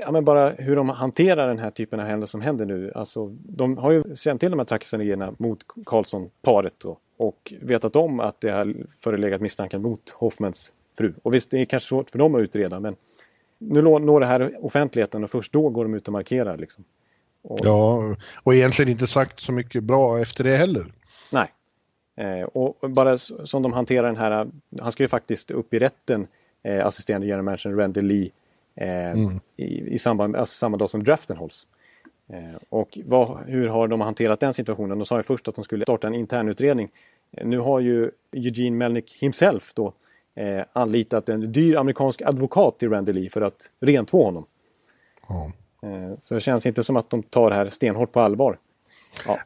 [0.00, 2.92] ja, men bara hur de hanterar den här typen av händelser som händer nu.
[2.94, 6.84] Alltså, de har ju känt till de här trakasserierna mot Karlsson-paret
[7.18, 11.14] och vetat om att det har förelegat misstankar mot Hoffmans fru.
[11.22, 12.96] Och visst, det är kanske svårt för dem att utreda, men
[13.58, 16.56] nu når det här offentligheten och först då går de ut och markerar.
[16.56, 16.84] Liksom.
[17.42, 20.92] Och, ja, och egentligen inte sagt så mycket bra efter det heller.
[21.32, 21.52] Nej.
[22.16, 24.48] Eh, och bara som de hanterar den här,
[24.80, 26.26] han ska ju faktiskt upp i rätten,
[26.62, 28.30] eh, assisterande general manager Randy Lee,
[28.74, 29.18] eh,
[29.56, 31.66] i, i samband, alltså samma dag som draften hålls.
[32.28, 34.98] Eh, och vad, hur har de hanterat den situationen?
[34.98, 36.88] De sa ju först att de skulle starta en internutredning.
[37.32, 39.92] Eh, nu har ju Eugene Melnick himself då
[40.34, 44.46] eh, anlitat en dyr amerikansk advokat till Randy Lee för att rentvå honom.
[45.28, 45.52] Ja.
[45.82, 48.58] Eh, så det känns inte som att de tar det här stenhårt på allvar.
[49.26, 49.38] Ja,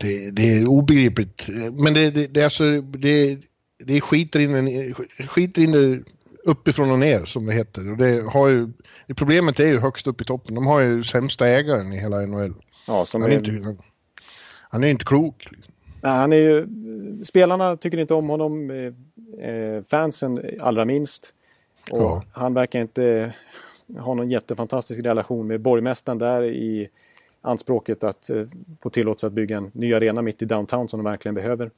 [0.00, 1.48] det, det är obegripligt.
[1.72, 3.38] Men det, det, det, är alltså, det,
[3.84, 4.94] det skiter in, en,
[5.28, 6.00] skiter in det
[6.44, 7.90] uppifrån och ner som det heter.
[7.90, 8.68] Och det har ju,
[9.16, 10.54] problemet är ju högst upp i toppen.
[10.54, 12.54] De har ju sämsta ägaren i hela NHL.
[12.86, 13.82] ja som Han är är- inte,
[14.70, 15.46] han är inte klok.
[15.50, 15.72] Liksom.
[16.02, 16.66] Nej, han är ju,
[17.24, 21.32] spelarna tycker inte om honom, eh, eh, fansen allra minst.
[21.90, 22.22] Och Ja.
[22.32, 23.34] Han verkar inte
[23.98, 26.88] ha någon jättefantastisk relation med borgmästaren där i
[27.40, 28.46] anspråket att eh,
[28.80, 31.70] få tillåtelse att bygga en ny arena mitt i downtown som de verkligen behöver.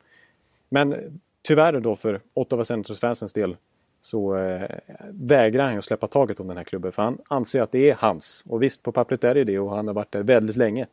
[0.68, 3.56] Men tyvärr då för Ottawa Senators fansens del
[4.00, 4.70] så eh,
[5.10, 7.90] vägrar han ju att släppa taget om den här klubben för han anser att det
[7.90, 8.44] är hans.
[8.48, 10.86] Och visst, på pappret är det det och han har varit där väldigt länge.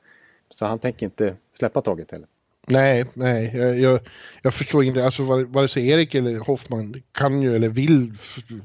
[0.49, 2.28] Så han tänker inte släppa taget heller.
[2.67, 3.99] Nej, nej, jag, jag,
[4.41, 5.06] jag förstår inte.
[5.06, 8.13] Alltså vare sig Erik eller Hoffman kan ju eller vill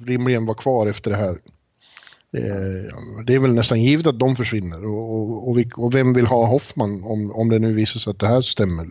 [0.06, 1.36] rimligen vara kvar efter det här.
[2.36, 2.94] Eh,
[3.26, 4.84] det är väl nästan givet att de försvinner.
[4.84, 8.10] Och, och, och, vi, och vem vill ha Hoffman om, om det nu visar sig
[8.10, 8.86] att det här stämmer?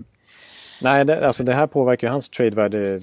[0.82, 3.02] Nej, det, alltså det här påverkar ju hans tradevärde.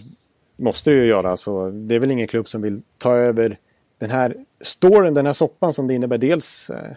[0.57, 1.37] Måste det ju göra.
[1.37, 3.59] så det är väl ingen klubb som vill ta över
[3.99, 6.19] den här storyn, den här soppan som det innebär.
[6.19, 6.92] Dels eh,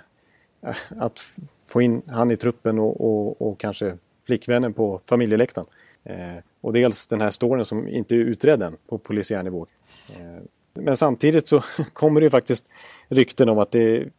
[0.98, 1.19] att
[1.67, 3.98] få in han i truppen och, och, och kanske
[4.30, 5.68] flickvännen på familjeläktaren.
[6.04, 9.68] Eh, och dels den här storyn som inte är utredd än på polisiär nivå.
[10.10, 11.63] Eh, men samtidigt så
[11.94, 12.65] kommer det ju faktiskt
[13.10, 14.10] rykten om att det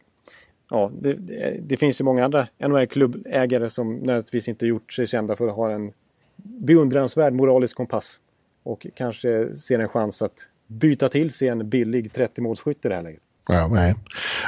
[0.73, 5.37] Ja, det, det, det finns ju många andra NHL-klubbägare som nödvändigtvis inte gjort sig kända
[5.37, 5.93] för att ha en
[6.37, 8.21] beundransvärd moralisk kompass.
[8.63, 13.03] Och kanske ser en chans att byta till sig en billig 30-målsskytt i det här
[13.03, 13.23] läget.
[13.49, 13.95] Ja, nej.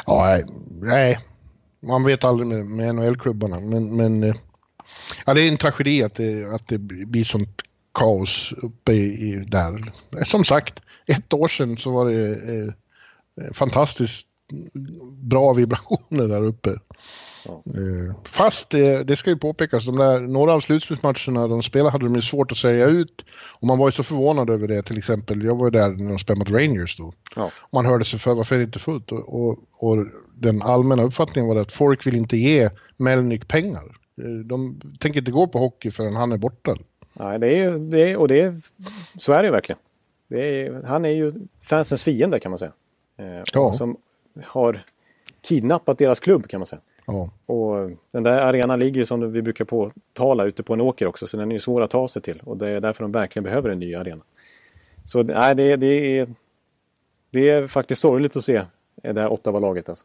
[0.07, 0.39] Ja,
[0.81, 1.19] nej.
[1.81, 3.61] Man vet aldrig med, med NHL-klubbarna.
[3.61, 4.35] Men, men eh,
[5.27, 7.63] ja, det är en tragedi att det, att det blir sånt
[7.95, 9.93] kaos uppe i, där.
[10.25, 12.73] Som sagt, ett år sedan så var det eh,
[13.53, 14.27] fantastiskt
[15.21, 16.71] bra vibrationer där uppe.
[17.47, 17.63] Ja.
[17.67, 22.05] Eh, Fast det, det ska ju påpekas, de där, några av slutspelsmatcherna de spelade hade
[22.05, 23.25] de ju svårt att sälja ut.
[23.33, 25.45] Och man var ju så förvånad över det till exempel.
[25.45, 27.13] Jag var ju där när de spelade mot Rangers då.
[27.37, 27.51] Ja.
[27.73, 29.13] Man hörde sig för varför är det inte fullt?
[29.13, 34.02] Och, och, och den allmänna uppfattningen var att folk vill inte ge Melnick pengar.
[34.17, 36.77] Eh, De tänker inte gå på hockey förrän han är borta.
[37.13, 38.61] Nej, det är det är, och det är,
[39.19, 39.79] så är det ju verkligen.
[40.29, 42.73] Det är, han är ju fansens fiende kan man säga.
[43.17, 43.75] Eh, Ja.
[43.75, 43.97] Som
[44.45, 44.85] har
[45.41, 46.81] kidnappat deras klubb kan man säga.
[47.07, 51.07] Ja, Och den där arenan ligger ju som vi brukar påtala ute på en åker
[51.07, 53.13] också så den är ju svår att ta sig till och det är därför de
[53.13, 54.23] verkligen behöver en ny arena.
[55.05, 56.35] Så nej, det, det, är,
[57.31, 58.63] det är faktiskt sorgligt att se
[59.03, 59.89] det här Ottawa-laget.
[59.89, 60.05] Alltså.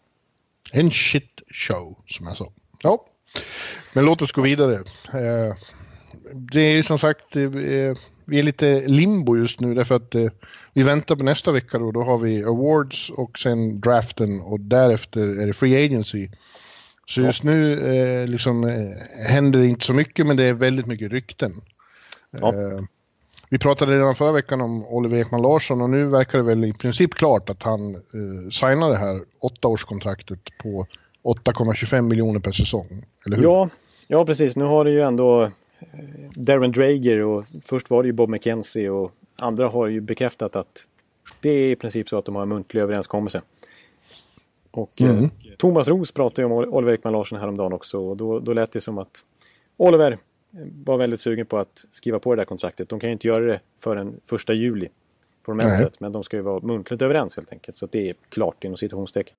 [0.73, 2.51] en shit show som jag sa.
[2.83, 3.05] Ja,
[3.93, 4.75] men låt oss gå vidare.
[5.13, 5.55] Eh,
[6.33, 7.49] Det är ju som sagt, eh,
[8.25, 10.27] vi är lite limbo just nu därför att eh,
[10.73, 11.91] vi väntar på nästa vecka då.
[11.91, 16.29] Då har vi awards och sen draften och därefter är det free agency.
[17.07, 18.63] Så just nu eh, liksom,
[19.27, 21.53] händer det inte så mycket men det är väldigt mycket rykten.
[22.31, 22.53] Ja.
[22.53, 22.81] Eh,
[23.49, 26.73] vi pratade redan förra veckan om Oliver Ekman Larsson och nu verkar det väl i
[26.73, 30.87] princip klart att han eh, signar det här åttaårskontraktet på
[31.27, 33.05] 8,25 miljoner per säsong.
[33.25, 33.43] Eller hur?
[33.43, 33.69] Ja,
[34.07, 34.55] ja, precis.
[34.55, 35.49] Nu har det ju ändå eh,
[36.35, 40.83] Darren Drager och först var det ju Bob McKenzie och andra har ju bekräftat att
[41.41, 43.41] det är i princip så att de har en muntlig överenskommelse.
[44.71, 45.29] Och eh, mm.
[45.57, 48.97] Thomas Roos pratade om Oliver Ekman Larsson häromdagen också och då, då lät det som
[48.97, 49.23] att
[49.77, 50.17] Oliver
[50.85, 52.89] var väldigt sugen på att skriva på det där kontraktet.
[52.89, 54.89] De kan ju inte göra det förrän första juli
[55.45, 57.77] formellt sett, men de ska ju vara muntligt överens helt enkelt.
[57.77, 59.35] Så det är klart inom citationstecken.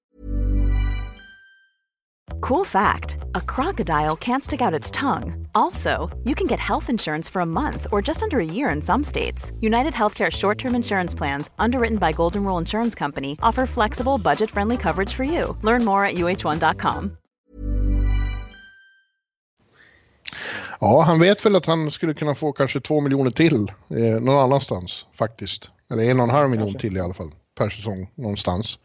[2.41, 5.47] Cool fact a crocodile can't stick out its tongue.
[5.55, 8.83] Also, you can get health insurance for a month or just under a year in
[8.83, 9.53] some states.
[9.61, 14.51] United Healthcare short term insurance plans, underwritten by Golden Rule Insurance Company, offer flexible, budget
[14.51, 15.57] friendly coverage for you.
[15.63, 17.17] Learn more at uh1.com.
[20.81, 24.39] Ja, han vet väl att han skulle kunna få kanske två miljoner till eh, någon
[24.39, 25.71] annanstans faktiskt.
[25.91, 28.79] Eller en och en halv miljon till i alla fall per säsong någonstans.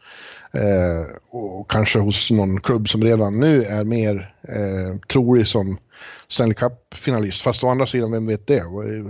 [0.54, 5.78] Eh, och kanske hos någon klubb som redan nu är mer eh, trolig som
[6.28, 7.42] Stanley Cup-finalist.
[7.42, 8.62] Fast å andra sidan, vem vet det?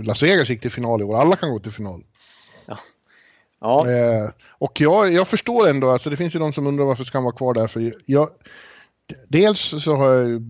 [0.03, 2.03] Las Vegas gick till final i år, alla kan gå till final.
[2.65, 2.77] Ja.
[3.61, 3.89] ja.
[3.89, 7.17] Eh, och jag, jag förstår ändå, alltså det finns ju de som undrar varför ska
[7.17, 7.67] han vara kvar där.
[7.67, 8.29] För jag,
[9.27, 10.43] dels så har jag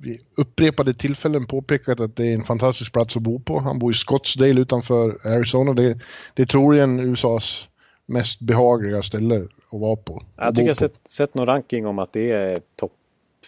[0.00, 3.60] vid upprepade tillfällen påpekat att det är en fantastisk plats att bo på.
[3.60, 5.72] Han bor i Scottsdale utanför Arizona.
[5.72, 5.98] Det,
[6.34, 7.68] det är troligen USAs
[8.06, 9.36] mest behagliga ställe
[9.72, 10.22] att vara på.
[10.36, 12.92] Jag tycker jag sett, sett någon ranking om att det är topp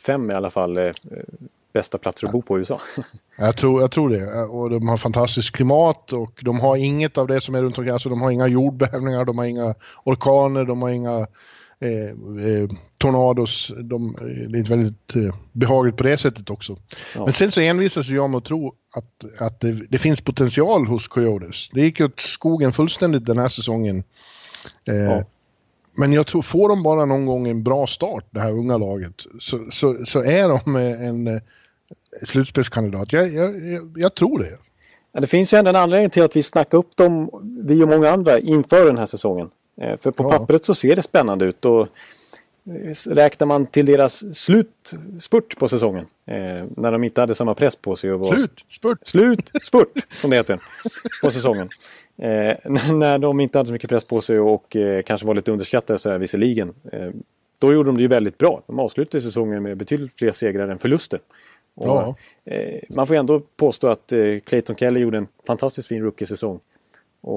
[0.07, 0.93] fem i alla fall eh,
[1.73, 2.81] bästa platser att bo på i USA.
[3.39, 4.43] Jag tror, jag tror det.
[4.45, 7.93] Och de har fantastiskt klimat och de har inget av det som är runt omkring.
[7.93, 11.27] Alltså de har inga jordbävningar, de har inga orkaner, de har inga
[11.81, 12.09] eh,
[12.49, 13.73] eh, tornados.
[13.83, 14.17] De,
[14.49, 16.77] det är väldigt eh, behagligt på det sättet också.
[17.15, 17.25] Ja.
[17.25, 21.09] Men sen så envisas jag med att tro att, att det, det, finns potential hos
[21.09, 21.69] Coyotes.
[21.73, 24.05] Det gick åt skogen fullständigt den här säsongen.
[24.89, 25.25] Eh, ja.
[25.99, 29.27] Men jag tror, får de bara någon gång en bra start, det här unga laget,
[29.41, 31.41] så, så, så är de en eh,
[32.23, 33.13] slutspelskandidat.
[33.13, 34.59] Jag, jag, jag, jag tror det.
[35.13, 37.31] Ja, det finns ju ändå en anledning till att vi snackar upp dem,
[37.67, 39.51] vi och många andra, inför den här säsongen.
[39.81, 40.39] Eh, för på ja.
[40.39, 41.81] pappret så ser det spännande ut och
[42.67, 46.07] eh, räknar man till deras slutspurt på säsongen.
[46.27, 48.13] Eh, när de inte hade samma press på sig.
[48.13, 48.99] Och var slut, spurt!
[49.03, 50.61] Slut, spurt, som det heter.
[51.25, 51.69] På säsongen.
[52.19, 52.57] Eh,
[52.93, 55.99] när de inte hade så mycket press på sig och eh, kanske var lite underskattade
[55.99, 56.75] så här visserligen.
[56.93, 57.11] Eh,
[57.59, 58.63] då gjorde de det ju väldigt bra.
[58.67, 61.21] De avslutade säsongen med betydligt fler segrar än förluster.
[61.75, 62.15] Och, ja.
[62.89, 64.13] man får ändå påstå att
[64.45, 66.61] Clayton Kelly gjorde en fantastiskt fin rookie-säsong.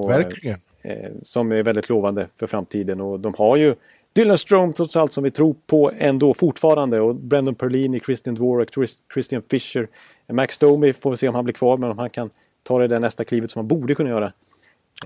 [0.08, 0.58] Verkligen.
[0.82, 3.00] Eh, som är väldigt lovande för framtiden.
[3.00, 3.74] Och de har ju
[4.12, 7.00] Dylan Strome trots allt som vi tror på ändå fortfarande.
[7.00, 8.68] Och Brendan Perlini, Christian Dvorak,
[9.14, 9.88] Christian Fischer.
[10.26, 12.30] Max Domi får vi se om han blir kvar, men om han kan
[12.62, 14.32] ta det där nästa klivet som han borde kunna göra.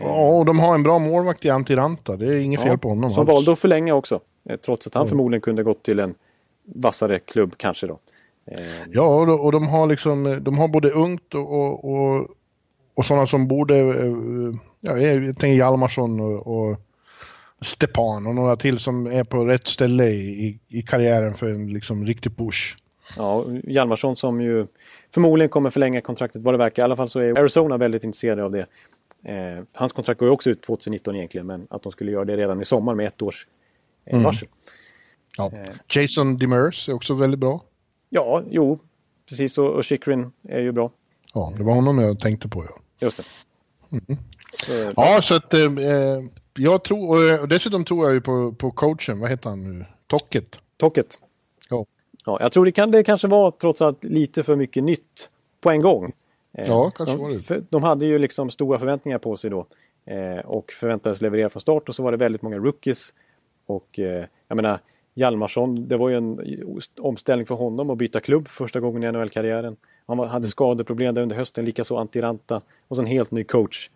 [0.00, 2.16] Ja, och de har en bra målvakt i Antiranta.
[2.16, 3.10] Det är inget ja, fel på honom.
[3.10, 3.28] Som alls.
[3.28, 4.20] valde att förlänga också.
[4.48, 5.08] Eh, trots att han mm.
[5.08, 6.14] förmodligen kunde gått till en
[6.64, 7.98] vassare klubb kanske då.
[8.46, 8.58] Eh,
[8.92, 12.26] ja, och de har liksom, de har både ungt och, och, och,
[12.94, 13.74] och sådana som borde
[14.80, 16.76] ja, jag tänker Hjalmarsson och, och
[17.60, 22.06] Stepan och några till som är på rätt ställe i, i karriären för en liksom
[22.06, 22.76] riktig push.
[23.16, 24.66] Ja, Hjalmarsson som ju
[25.14, 26.82] förmodligen kommer förlänga kontraktet vad det verkar.
[26.82, 28.66] I alla fall så är Arizona väldigt intresserade av det.
[29.24, 32.36] Eh, hans kontrakt går ju också ut 2019 egentligen, men att de skulle göra det
[32.36, 33.46] redan i sommar med ett års
[34.04, 34.24] eh, mm.
[34.24, 34.48] varsel.
[35.36, 35.52] Ja.
[35.52, 35.74] Eh.
[35.88, 37.64] Jason Demers är också väldigt bra.
[38.10, 38.78] Ja, jo,
[39.28, 39.58] precis.
[39.58, 40.90] Och, och Chikrin är ju bra.
[41.34, 42.64] Ja, det var honom jag tänkte på.
[42.64, 42.70] Ja.
[43.00, 43.24] Just det.
[43.92, 44.22] Mm.
[44.66, 45.70] Så, ja, så att eh,
[46.56, 49.84] jag tror, och dessutom tror jag ju på, på coachen, vad heter han nu?
[50.06, 50.58] Tocket.
[50.76, 51.18] Tocket.
[51.68, 51.86] Ja.
[52.24, 52.38] ja.
[52.40, 55.80] Jag tror det kan det kanske vara trots allt lite för mycket nytt på en
[55.80, 56.12] gång.
[56.54, 57.38] Eh, ja, kanske var det.
[57.38, 59.66] För, de hade ju liksom stora förväntningar på sig då.
[60.06, 63.14] Eh, och förväntades leverera från start och så var det väldigt många rookies.
[63.66, 64.78] Och eh, jag menar,
[65.14, 66.40] Hjalmarsson, det var ju en
[67.00, 69.76] omställning för honom att byta klubb första gången i NHL-karriären.
[70.06, 72.60] Han hade skadeproblem där under hösten, likaså Antiranta.
[72.88, 73.90] Och så en helt ny coach.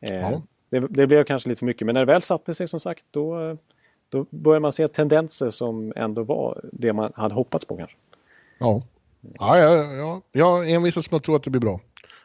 [0.00, 0.42] Ja.
[0.70, 3.06] det, det, blev kanske lite för mycket, men när det väl satte sig som sagt
[3.10, 3.56] då,
[4.08, 7.96] då började man se tendenser som ändå var det man hade hoppats på kanske.
[8.58, 8.82] Ja,
[9.38, 10.22] ja, ja, ja.
[10.32, 11.80] jag envisas med att tro att det blir bra.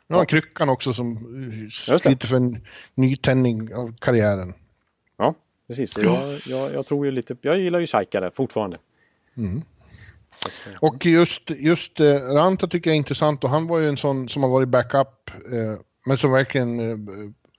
[0.08, 0.26] Nu har ja.
[0.26, 1.18] Kryckan också som
[1.72, 2.66] sliter för en
[2.96, 4.54] nytändning av karriären.
[5.18, 5.36] Ja,
[5.68, 5.98] precis.
[5.98, 8.78] Jag, jag, jag, tror ju lite, jag gillar ju Shaika fortfarande.
[9.38, 9.62] Mm.
[10.82, 14.30] Och just, just eh, Ranta tycker jag är intressant och han var ju en sån
[14.30, 16.98] som har varit backup eh, men som verkligen eh,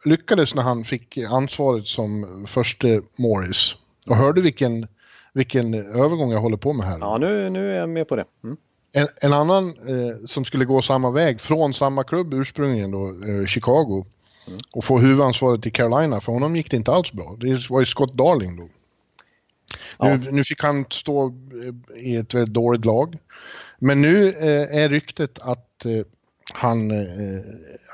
[0.04, 2.88] lyckades när han fick ansvaret som första
[3.18, 3.76] Morris.
[4.06, 4.86] Och hörde vilken,
[5.32, 6.98] vilken övergång jag håller på med här.
[7.00, 8.24] Ja, nu, nu är jag med på det.
[8.44, 8.56] Mm.
[8.92, 13.46] En, en, annan eh, som skulle gå samma väg från samma klubb ursprungligen då, eh,
[13.46, 14.06] Chicago.
[14.48, 14.60] Mm.
[14.72, 17.36] Och få huvudansvaret i Carolina, för honom gick det inte alls bra.
[17.40, 18.68] Det var ju Scott Darling då.
[19.98, 20.16] Ja.
[20.16, 23.18] Nu, nu, fick han stå eh, i ett väldigt dåligt lag.
[23.78, 26.02] Men nu eh, är ryktet att eh,
[26.52, 27.42] han, eh,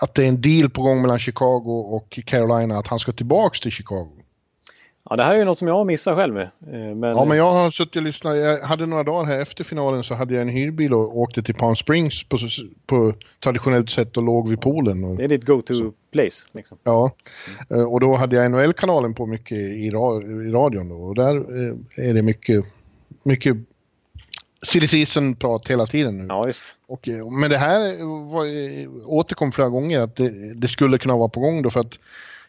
[0.00, 3.60] att det är en deal på gång mellan Chicago och Carolina att han ska tillbaks
[3.60, 4.12] till Chicago.
[5.10, 6.38] Ja, det här är ju något som jag har missat själv.
[6.38, 7.02] Eh, men...
[7.02, 8.36] Ja, men jag har suttit och lyssnat.
[8.36, 11.54] Jag hade några dagar här efter finalen så hade jag en hyrbil och åkte till
[11.54, 12.38] Palm Springs på,
[12.86, 15.04] på traditionellt sätt och låg vid poolen.
[15.04, 15.16] Och...
[15.16, 16.46] Det är ditt go-to-place.
[16.52, 16.78] Liksom.
[16.84, 17.10] Ja,
[17.70, 17.86] mm.
[17.88, 21.36] och då hade jag NHL-kanalen på mycket i, ra i radion då, och där
[21.96, 22.64] är det mycket,
[23.24, 23.56] mycket
[24.62, 26.26] silly season-prat hela tiden nu.
[26.28, 26.64] Ja, visst.
[26.88, 27.08] Och,
[27.40, 28.46] men det här var,
[29.06, 31.98] återkom flera gånger att det, det skulle kunna vara på gång då för att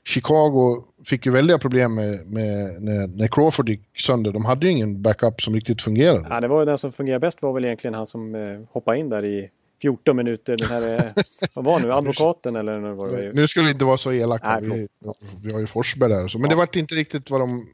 [0.04, 4.32] Chicago fick ju väldiga problem med, med när, när, Crawford gick sönder.
[4.32, 6.28] De hade ju ingen backup som riktigt fungerade.
[6.30, 9.00] Ja, det var ju den som fungerade bäst var väl egentligen han som eh, hoppade
[9.00, 9.50] in där i
[9.82, 10.58] 14 minuter.
[10.58, 11.24] Den här, eh,
[11.54, 12.80] vad var nu, advokaten eller?
[12.80, 13.34] Nu, var det...
[13.34, 14.60] nu skulle vi inte vara så elaka.
[14.62, 14.88] Vi,
[15.44, 16.28] vi, har ju Forsberg där.
[16.28, 16.40] Så.
[16.40, 16.50] Men ja.
[16.50, 17.68] det vart inte riktigt vad de...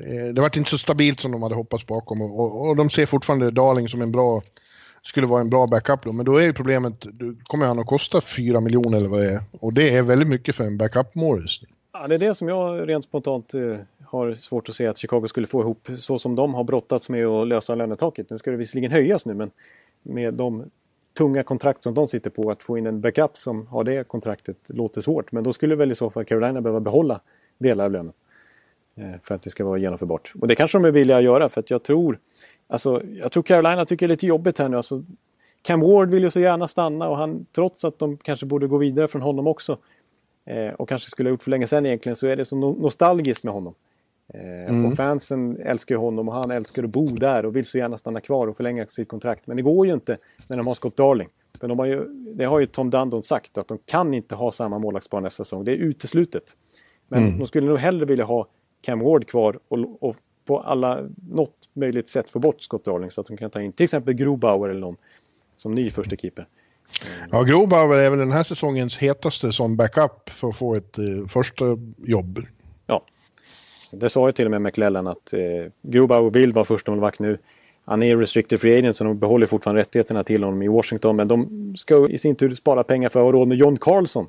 [0.00, 2.90] Eh, det vart inte så stabilt som de hade hoppats bakom och, och, och de
[2.90, 4.42] ser fortfarande Darling som en bra
[5.06, 6.12] skulle vara en bra backup då.
[6.12, 9.30] Men då är ju problemet, då kommer han att kosta 4 miljoner eller vad det
[9.30, 9.40] är.
[9.60, 11.60] Och det är väldigt mycket för en backup Morris.
[11.92, 15.26] Ja, det är det som jag rent spontant eh, har svårt att se att Chicago
[15.28, 18.30] skulle få ihop så som de har brottats med att lösa lönetaket.
[18.30, 19.50] Nu ska det visserligen höjas nu men
[20.02, 20.64] med de
[21.18, 24.56] tunga kontrakt som de sitter på att få in en backup som har det kontraktet
[24.66, 25.32] låter svårt.
[25.32, 27.20] Men då skulle väl i så fall Carolina behöva behålla
[27.58, 28.12] delar av lönen.
[28.96, 30.32] Eh, för att det ska vara genomförbart.
[30.40, 32.18] Och det kanske de är villiga att göra för att jag tror
[32.68, 34.76] Alltså, jag tror Carolina tycker det är lite jobbigt här nu.
[34.76, 35.04] Alltså,
[35.62, 38.78] Cam Ward vill ju så gärna stanna och han, trots att de kanske borde gå
[38.78, 39.78] vidare från honom också
[40.44, 42.76] eh, och kanske skulle ha gjort för länge sedan egentligen så är det så no
[42.80, 43.74] nostalgiskt med honom.
[44.34, 44.86] Eh, mm.
[44.86, 47.98] Och fansen älskar ju honom och han älskar att bo där och vill så gärna
[47.98, 49.46] stanna kvar och förlänga sitt kontrakt.
[49.46, 51.28] Men det går ju inte när de har Scott Darling.
[51.60, 52.04] För de har ju,
[52.34, 55.64] det har ju Tom Dundon sagt att de kan inte ha samma målvaktspar nästa säsong.
[55.64, 56.56] Det är uteslutet.
[57.08, 57.38] Men mm.
[57.38, 58.46] de skulle nog hellre vilja ha
[58.80, 60.16] Cam Ward kvar och, och
[60.46, 63.72] på alla, något möjligt sätt få bort Scott Darling så att de kan ta in
[63.72, 64.96] till exempel Grobauer eller någon
[65.56, 66.46] som ny första keeper.
[67.30, 71.28] Ja, Grobauer är väl den här säsongens hetaste som backup för att få ett eh,
[71.28, 71.64] första
[71.96, 72.38] jobb.
[72.86, 73.02] Ja,
[73.90, 75.40] det sa ju till och med McLellan att eh,
[75.82, 77.38] Grobauer vill vara första målvakt nu.
[77.84, 81.16] Han är restricted free agent så de behåller fortfarande rättigheterna till honom i Washington.
[81.16, 84.26] Men de ska i sin tur spara pengar för att ha råd med John Carlson.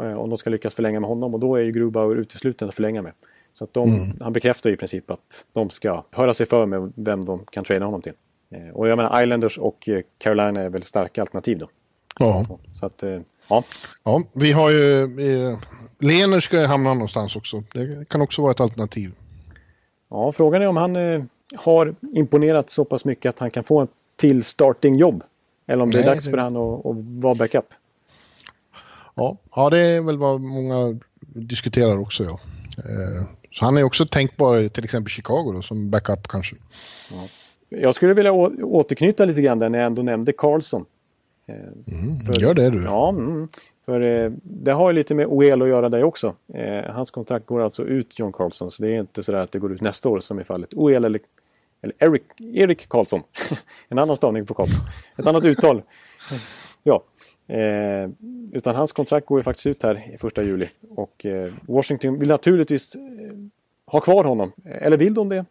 [0.00, 2.74] Eh, om de ska lyckas förlänga med honom och då är ju Grobauer utesluten att
[2.74, 3.12] förlänga med.
[3.58, 4.16] Så att de, mm.
[4.20, 7.84] han bekräftar i princip att de ska höra sig för med vem de kan trada
[7.84, 8.12] honom till.
[8.50, 11.68] Eh, och jag menar Islanders och eh, Carolina är väl starka alternativ då.
[12.18, 12.46] Ja.
[12.72, 13.64] Så att, eh, ja.
[14.04, 15.02] Ja, vi har ju...
[15.02, 15.58] Eh,
[15.98, 17.62] Lener ska ju hamna någonstans också.
[17.72, 19.12] Det kan också vara ett alternativ.
[20.10, 21.22] Ja, frågan är om han eh,
[21.56, 25.24] har imponerat så pass mycket att han kan få en till startingjobb.
[25.66, 26.30] Eller om det är dags det...
[26.30, 27.66] för han att, att vara backup.
[29.14, 32.24] Ja, ja, det är väl vad många diskuterar också.
[32.24, 32.40] Ja.
[32.78, 33.26] Eh,
[33.58, 36.56] så han är också tänkbar till exempel Chicago då, som backup kanske.
[37.10, 37.28] Ja.
[37.68, 40.84] Jag skulle vilja återknyta lite grann där när jag ändå nämnde Carlson.
[41.46, 42.82] Eh, mm, för, gör det du.
[42.84, 43.48] Ja, mm,
[43.84, 46.34] för eh, det har ju lite med OEL att göra där också.
[46.54, 49.58] Eh, hans kontrakt går alltså ut, John Carlson, så det är inte så att det
[49.58, 51.20] går ut nästa år som i fallet OEL eller,
[51.82, 52.22] eller Eric,
[52.54, 53.22] Erik Karlsson.
[53.88, 54.80] en annan stavning på Karlsson.
[55.16, 55.82] Ett annat uttal.
[56.82, 57.02] Ja,
[57.46, 58.10] Eh,
[58.52, 60.68] utan hans kontrakt går ju faktiskt ut här i första juli.
[60.88, 63.00] Och eh, Washington vill naturligtvis eh,
[63.86, 64.52] ha kvar honom.
[64.64, 65.44] Eller vill de det?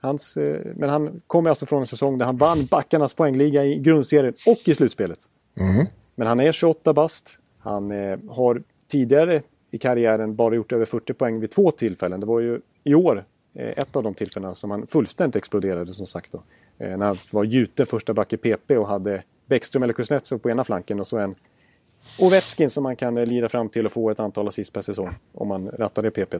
[0.00, 3.78] Hans, eh, men han kommer alltså från en säsong där han vann backarnas poängliga i
[3.78, 5.18] grundserien och i slutspelet.
[5.56, 5.86] Mm.
[6.14, 7.38] Men han är 28 bast.
[7.58, 12.20] Han eh, har tidigare i karriären bara gjort över 40 poäng vid två tillfällen.
[12.20, 13.24] Det var ju i år
[13.54, 16.32] eh, ett av de tillfällena som han fullständigt exploderade som sagt.
[16.32, 16.42] Då.
[16.78, 20.64] när han var gjuten första back i PP och hade Bäckström eller Kuznetsov på ena
[20.64, 21.34] flanken och så en
[22.18, 25.10] Ovechkin som man kan eh, lira fram till och få ett antal assist per säsong
[25.32, 26.34] om man rattar det PP.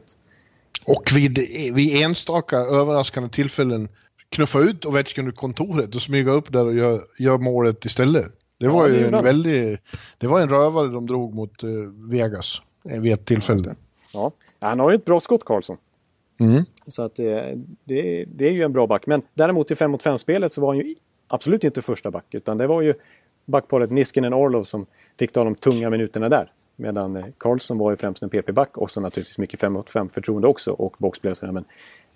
[0.85, 1.37] Och vid,
[1.75, 3.89] vid enstaka överraskande tillfällen
[4.29, 8.25] knuffa ut Ovechkin ur kontoret och smyga upp där och göra gör målet istället.
[8.57, 9.79] Det var ja, ju en väldigt...
[10.17, 13.75] Det var en rövare de drog mot uh, Vegas vid ett tillfälle.
[14.13, 15.77] Ja, han har ju ett bra skott Karlsson.
[16.39, 16.65] Mm.
[16.87, 19.05] Så att det, det, det, är ju en bra back.
[19.05, 20.95] Men däremot i 5 mot 5-spelet så var han ju
[21.31, 22.25] absolut inte första back.
[22.31, 22.93] Utan det var ju
[23.45, 24.85] backparet Niskinen Orlov som
[25.19, 26.51] fick ta de tunga minuterna där.
[26.75, 30.09] Medan eh, Karlsson var ju främst en PP-back och så naturligtvis mycket 5 mot 5
[30.09, 31.53] förtroende också och boxplaceringar.
[31.53, 31.65] Men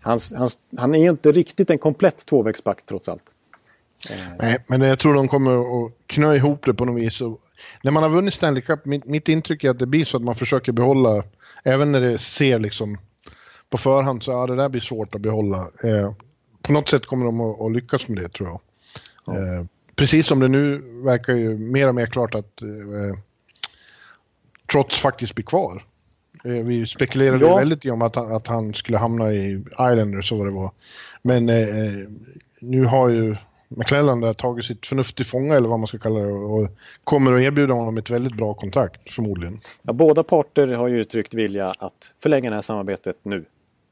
[0.02, 3.36] hans, hans, han är inte riktigt en komplett tvåvägsback trots allt.
[4.12, 7.22] Eh, Nej, men jag tror de kommer att knö ihop det på något vis.
[7.22, 7.40] Och
[7.84, 10.24] när man har vunnit Stanley Cup, mitt, mitt intryck är att det blir så att
[10.24, 11.24] man försöker behålla,
[11.64, 12.98] även när det ser liksom
[13.70, 15.58] på förhand så ja, det där blir svårt att behålla.
[15.58, 16.12] Eh,
[16.62, 18.60] på något sätt kommer de att, att lyckas med det tror jag.
[19.26, 19.34] Ja.
[19.34, 19.66] Eh,
[19.96, 23.18] precis som det nu verkar ju mer och mer klart att eh,
[24.72, 25.84] trots faktiskt blir kvar.
[26.44, 27.56] Eh, vi spekulerade ja.
[27.56, 30.72] väldigt i om att att han skulle hamna i Islanders så vad det var.
[31.22, 32.10] Men eh,
[32.62, 33.36] nu har ju
[33.68, 36.70] McClellan där tagit sitt förnuft till fånga eller vad man ska kalla det och
[37.04, 39.60] kommer att erbjuda honom ett väldigt bra kontrakt förmodligen.
[39.82, 43.46] Ja, båda parter har ju uttryckt vilja att förlänga det här samarbetet nu.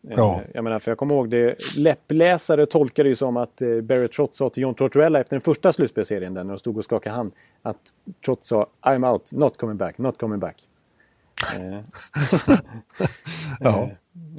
[0.09, 0.41] Eh, ja.
[0.53, 4.37] Jag menar, för jag kommer ihåg det, läppläsare tolkade ju som att eh, Barry Trotz
[4.37, 7.31] sa till John Tortorella efter den första slutspelserien där när de stod och skakade hand
[7.61, 7.77] att
[8.25, 10.55] Trotz sa I'm out, not coming back, not coming back.
[11.59, 11.79] Eh.
[13.59, 13.89] ja.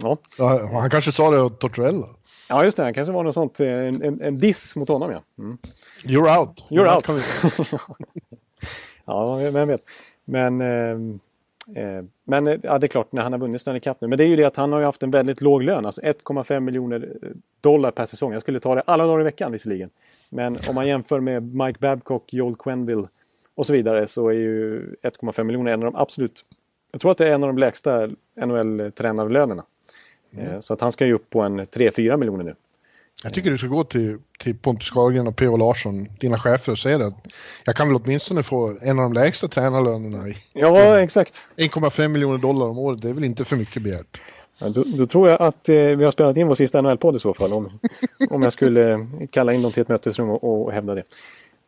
[0.01, 0.19] ja.
[0.39, 0.69] ja.
[0.73, 2.07] Han kanske sa det åt Tortorella.
[2.49, 2.83] Ja, just det.
[2.83, 3.61] Han kanske var något sånt.
[3.61, 5.23] En, en, en diss mot honom, ja.
[5.39, 5.59] Mm.
[6.03, 6.65] You're out.
[6.69, 7.81] You're, You're out.
[9.05, 9.83] ja, vem vet.
[10.25, 11.19] Men, eh,
[12.25, 14.09] men ja, det är klart, när han har vunnit Stanley Cup nu.
[14.09, 15.87] Men det är ju det att han har ju haft en väldigt låg lön.
[15.87, 17.17] Alltså 1,5 miljoner
[17.61, 18.33] dollar per säsong.
[18.33, 19.91] Jag skulle ta det alla dagar i veckan visserligen.
[20.31, 23.09] Men om man jämför med Mike Babcock, Joel Quenville
[23.55, 26.45] och så vidare så är ju 1,5 miljoner en av de absolut...
[26.93, 29.65] Jag tror att det är en av de lägsta NHL-tränarlönerna.
[30.33, 30.47] Mm.
[30.47, 32.55] Eh, så att han ska ju upp på en 3-4 miljoner nu.
[33.23, 35.57] Jag tycker du ska gå till, till Pontus Carlgren och P.O.
[35.57, 37.27] Larsson, dina chefer, och säga att
[37.65, 40.29] jag kan väl åtminstone få en av de lägsta tränarlönerna.
[40.29, 41.49] I, ja, exakt.
[41.57, 44.21] 1,5 miljoner dollar om året, det är väl inte för mycket begärt.
[44.61, 47.19] Ja, då, då, tror jag att eh, vi har spelat in vår sista NHL-podd i
[47.19, 47.53] så fall.
[47.53, 47.79] Om,
[48.31, 51.03] om jag skulle kalla in dem till ett mötesrum och, och hävda det.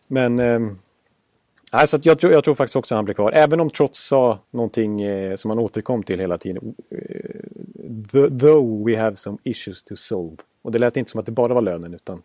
[0.06, 0.60] Men eh,
[1.70, 3.32] alltså, jag, tror, jag tror faktiskt också att han blir kvar.
[3.32, 6.74] Även om Trots sa någonting eh, som han återkom till hela tiden.
[8.14, 10.36] Uh, though we have some issues to solve.
[10.66, 12.22] Och det lät inte som att det bara var lönen utan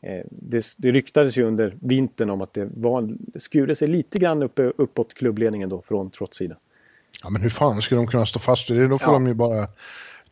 [0.00, 3.16] eh, det, det ryktades ju under vintern om att det, var,
[3.66, 6.56] det sig lite grann upp, uppåt klubbledningen då från Trots sida.
[7.22, 8.88] Ja men hur fan skulle de kunna stå fast vid det?
[8.88, 9.12] Då får ja.
[9.12, 9.66] de ju bara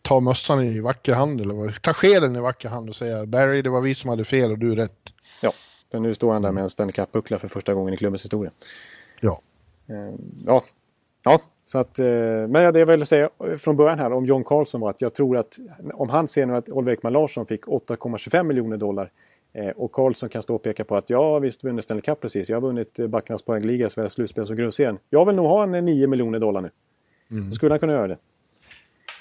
[0.03, 3.70] ta mössan i vacker hand eller ta skeden i vacker hand och säga Barry det
[3.70, 5.12] var vi som hade fel och du rätt.
[5.42, 5.53] Ja,
[5.90, 8.51] för nu står han där med en Stanley Cup-buckla för första gången i klubbens historia.
[9.20, 9.40] Ja.
[9.86, 10.14] Eh,
[10.47, 10.64] ja,
[11.22, 14.80] ja, så att, eh, men det jag ville säga från början här om John Carlson
[14.80, 15.58] var att jag tror att
[15.94, 19.10] om han ser nu att Oliver Ekman Larsson fick 8,25 miljoner dollar
[19.52, 22.48] eh, och Karlsson kan stå och peka på att ja visst vunnit Stanley Cup precis.
[22.48, 24.98] Jag har vunnit Backarnas poängliga, Sveriges slutspels och grundserien.
[25.10, 26.70] Jag vill nog ha en 9 miljoner dollar nu.
[27.30, 27.48] Mm.
[27.48, 28.16] Då skulle han kunna göra det.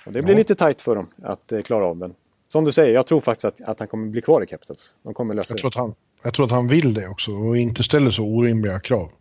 [0.06, 0.38] Och det blir ja.
[0.38, 2.14] lite tajt för dem att eh, klara av den.
[2.48, 4.96] Som du säger, jag tror faktiskt att, att han kommer bli kvar i Capitals.
[5.04, 7.58] De kommer lösa jag tror, att han, jag tror att han vill det också och
[7.58, 9.12] inte ställer så orimliga krav.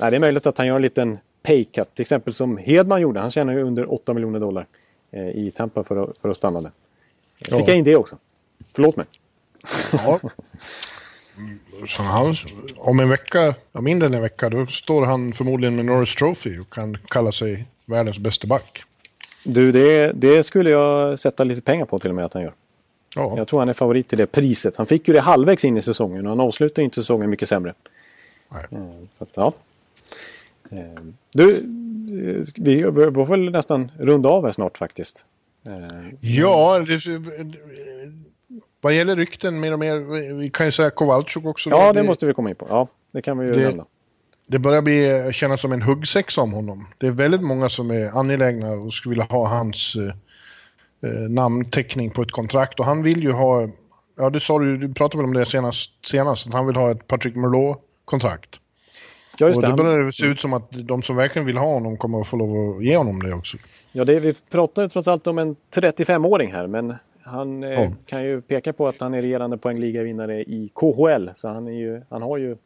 [0.00, 1.94] Nej, det är möjligt att han gör en liten paycut.
[1.94, 3.20] Till exempel som Hedman gjorde.
[3.20, 4.66] Han tjänar ju under 8 miljoner dollar
[5.10, 6.72] eh, i Tampa för att, för att stanna där.
[7.38, 7.58] Ja.
[7.58, 8.16] Fick jag in det också.
[8.74, 9.06] Förlåt mig.
[9.92, 10.20] Ja.
[11.88, 12.34] Så han,
[12.76, 16.58] om en vecka, ja, mindre än en vecka, då står han förmodligen med Norris Trophy
[16.58, 18.84] och kan kalla sig världens bästa back.
[19.44, 22.54] Du, det, det skulle jag sätta lite pengar på till och med att han gör.
[23.14, 23.34] Ja.
[23.36, 24.76] Jag tror han är favorit till det priset.
[24.76, 27.74] Han fick ju det halvvägs in i säsongen och han avslutar inte säsongen mycket sämre.
[28.48, 28.64] Nej.
[28.70, 29.52] Mm, så att, ja.
[30.72, 31.02] Eh,
[31.32, 31.66] du,
[32.56, 35.26] vi får väl nästan runda av här snart faktiskt.
[35.68, 37.00] Eh, ja, det,
[38.80, 39.96] vad gäller rykten mer och mer,
[40.38, 41.70] vi kan ju säga Kowalczyk också.
[41.70, 42.66] Ja, det, det, måste vi komma in på.
[42.68, 43.84] Ja, det kan vi ju nämna.
[44.46, 46.86] Det börjar bli, kännas som en huggsexa om honom.
[46.98, 52.10] Det är väldigt många som är angelägna och skulle vilja ha hans eh, eh, namnteckning
[52.10, 52.80] på ett kontrakt.
[52.80, 53.68] Och han vill ju ha,
[54.16, 56.90] ja det sa du, du pratade väl om det senast, senast att han vill ha
[56.90, 58.60] ett Patrick Merlot-kontrakt.
[59.38, 59.74] Ja, just och det.
[59.74, 62.76] börjar se ut som att de som verkligen vill ha honom kommer att få lov
[62.76, 63.56] att ge honom det också.
[63.92, 68.24] Ja, det, vi pratar ju trots allt om en 35-åring här, men han eh, kan
[68.24, 71.30] ju peka på att han är regerande poängligavinnare i KHL.
[71.34, 72.56] Så han, är ju, han har ju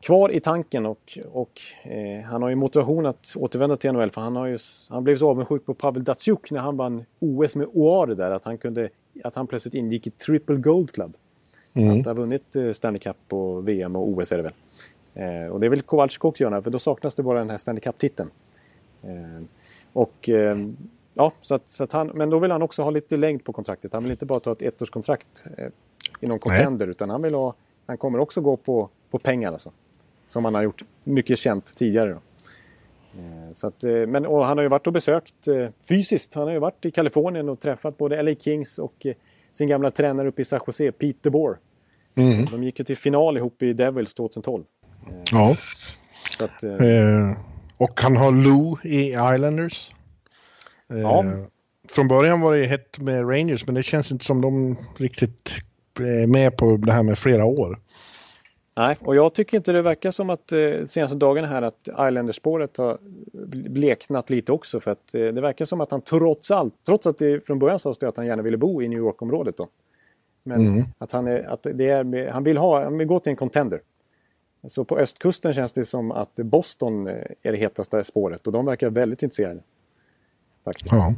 [0.00, 4.10] kvar i tanken och, och eh, han har ju motivation att återvända till NHL.
[4.10, 7.56] För han, har ju, han blev så avundsjuk på Pavel Datsjuk när han vann OS
[7.56, 8.30] med Oare där.
[8.30, 8.88] Att han, kunde,
[9.24, 11.16] att han plötsligt ingick i Triple Gold Club.
[11.74, 12.00] Mm.
[12.00, 14.52] Att ha vunnit eh, Stanley Cup och VM och OS är det väl.
[15.18, 17.80] Eh, och det vill Kowalczyk också göra, för då saknas det bara den här Stanley
[17.80, 18.30] Cup-titeln.
[19.02, 19.44] Eh,
[19.92, 20.56] och eh,
[21.14, 23.52] ja, så att, så att han, men då vill han också ha lite längd på
[23.52, 23.92] kontraktet.
[23.92, 25.68] Han vill inte bara ta ett ettårskontrakt eh,
[26.20, 26.90] i någon contender, Nej.
[26.90, 27.54] utan han vill ha,
[27.86, 29.72] han kommer också gå på, på pengar alltså.
[30.26, 32.10] Som han har gjort mycket känt tidigare.
[32.10, 32.20] Då.
[33.20, 35.48] Eh, så att, eh, men, han har ju varit och besökt
[35.88, 36.34] fysiskt.
[36.34, 39.06] Han har ju varit i Kalifornien och träffat både LA Kings och
[39.52, 41.58] sin gamla tränare uppe i San Jose, Pete DeBoer.
[42.14, 42.44] Mm.
[42.44, 44.64] De gick ju till final ihop i Devils 2012.
[45.32, 45.56] Ja.
[46.40, 47.36] Att, eh, eh,
[47.76, 49.90] och han har Lou i Islanders.
[50.90, 51.24] Eh, ja.
[51.88, 55.50] Från början var det hett med Rangers men det känns inte som de riktigt
[56.00, 57.78] är med på det här med flera år.
[58.78, 62.76] Nej, och jag tycker inte det verkar som att eh, senaste dagarna här att Islanders-spåret
[62.76, 62.98] har
[63.68, 64.80] bleknat lite också.
[64.80, 67.78] För att eh, det verkar som att han trots allt, trots att det från början
[67.78, 69.68] sades det att han gärna ville bo i New York-området då.
[70.42, 70.84] Men mm.
[70.98, 73.80] att han, är, att det är, han, vill ha, han vill gå till en contender.
[74.66, 78.66] Så på östkusten känns det som att Boston eh, är det hetaste spåret och de
[78.66, 79.60] verkar väldigt intresserade.
[80.64, 80.92] Faktiskt.
[80.92, 81.14] Ja.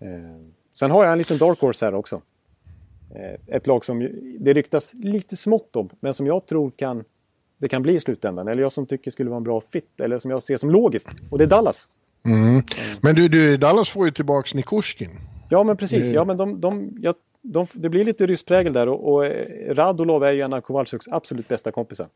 [0.00, 0.08] Eh,
[0.74, 2.22] sen har jag en liten dark horse här också.
[3.14, 4.08] Eh, ett lag som
[4.38, 7.04] det ryktas lite smått om, men som jag tror kan
[7.58, 8.48] det kan bli i slutändan.
[8.48, 11.08] Eller jag som tycker skulle vara en bra fit, eller som jag ser som logiskt.
[11.30, 11.88] Och det är Dallas.
[12.24, 12.62] Mm.
[13.00, 15.08] Men du, du, Dallas får ju tillbaka Nikushkin.
[15.50, 16.06] Ja, men precis.
[16.06, 19.30] Ja, men de, de, ja, de, det blir lite rysk prägel där och, och
[19.68, 22.06] Radulov är ju en av Kowalczyks absolut bästa kompisar.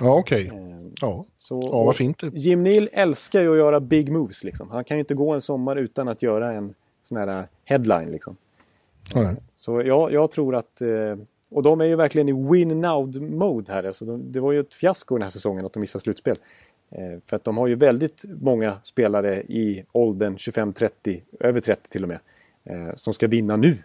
[0.00, 0.46] Ja, okej.
[0.46, 0.74] Okay.
[1.00, 1.24] Ja.
[1.36, 2.22] Så, ja, vad fint.
[2.32, 4.44] Jim Neal älskar ju att göra big moves.
[4.44, 4.70] Liksom.
[4.70, 8.10] Han kan ju inte gå en sommar utan att göra en sån här headline.
[8.10, 8.36] Liksom.
[9.14, 9.34] Ja.
[9.56, 10.80] Så ja, jag tror att...
[10.80, 11.16] Eh,
[11.50, 13.84] och de är ju verkligen i win now-mode här.
[13.84, 16.38] Alltså de, det var ju ett fiasko den här säsongen att de missade slutspel.
[16.90, 22.02] Eh, för att de har ju väldigt många spelare i åldern 25-30, över 30 till
[22.02, 22.18] och med,
[22.64, 23.78] eh, som ska vinna nu.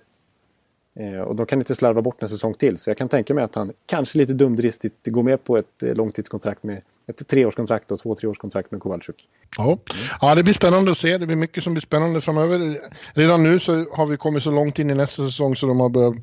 [0.95, 2.77] Eh, och de kan inte slarva bort en säsong till.
[2.77, 5.93] Så jag kan tänka mig att han kanske lite dumdristigt går med på ett eh,
[5.93, 9.27] långtidskontrakt med ett treårskontrakt och två treårskontrakt med Kowalczyk.
[9.57, 9.77] Ja.
[10.21, 11.17] ja, det blir spännande att se.
[11.17, 12.77] Det blir mycket som blir spännande framöver.
[13.13, 15.89] Redan nu så har vi kommit så långt in i nästa säsong så de har
[15.89, 16.15] börjat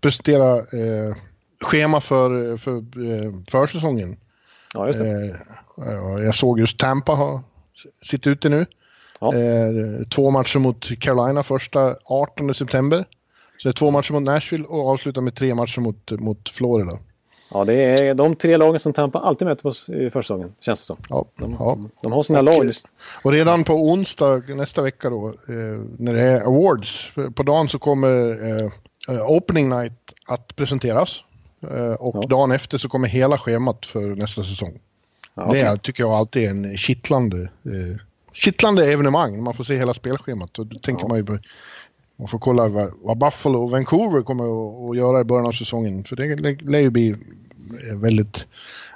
[0.00, 1.16] prestera eh,
[1.64, 4.16] schema för, för eh, försäsongen.
[4.74, 5.38] Ja, just det.
[5.86, 7.42] Eh, jag såg just Tampa ha
[8.02, 8.66] sitt ute nu.
[9.20, 9.34] Ja.
[9.34, 13.04] Eh, två matcher mot Carolina första 18 september.
[13.62, 16.98] Så det är två matcher mot Nashville och avsluta med tre matcher mot, mot Florida.
[17.52, 20.86] Ja, det är de tre lagen som Tampa alltid möter på i försäsongen, känns det
[20.86, 20.96] som.
[21.08, 21.78] Ja, de, ja.
[22.02, 22.72] de har sina lag.
[23.24, 27.78] Och redan på onsdag nästa vecka då, eh, när det är awards, på dagen så
[27.78, 28.30] kommer
[29.08, 31.24] eh, opening night att presenteras.
[31.62, 32.28] Eh, och ja.
[32.28, 34.80] dagen efter så kommer hela schemat för nästa säsong.
[35.34, 35.62] Ja, okay.
[35.62, 38.00] Det tycker jag alltid är en kittlande, eh,
[38.32, 39.42] kittlande evenemang.
[39.42, 40.50] Man får se hela spelschemat.
[40.54, 41.38] Då tänker man ju
[42.20, 42.68] man får kolla
[43.02, 44.44] vad, Buffalo och Vancouver kommer
[44.90, 46.04] att, göra i början av säsongen.
[46.04, 48.46] För det lär ju bli eh, väldigt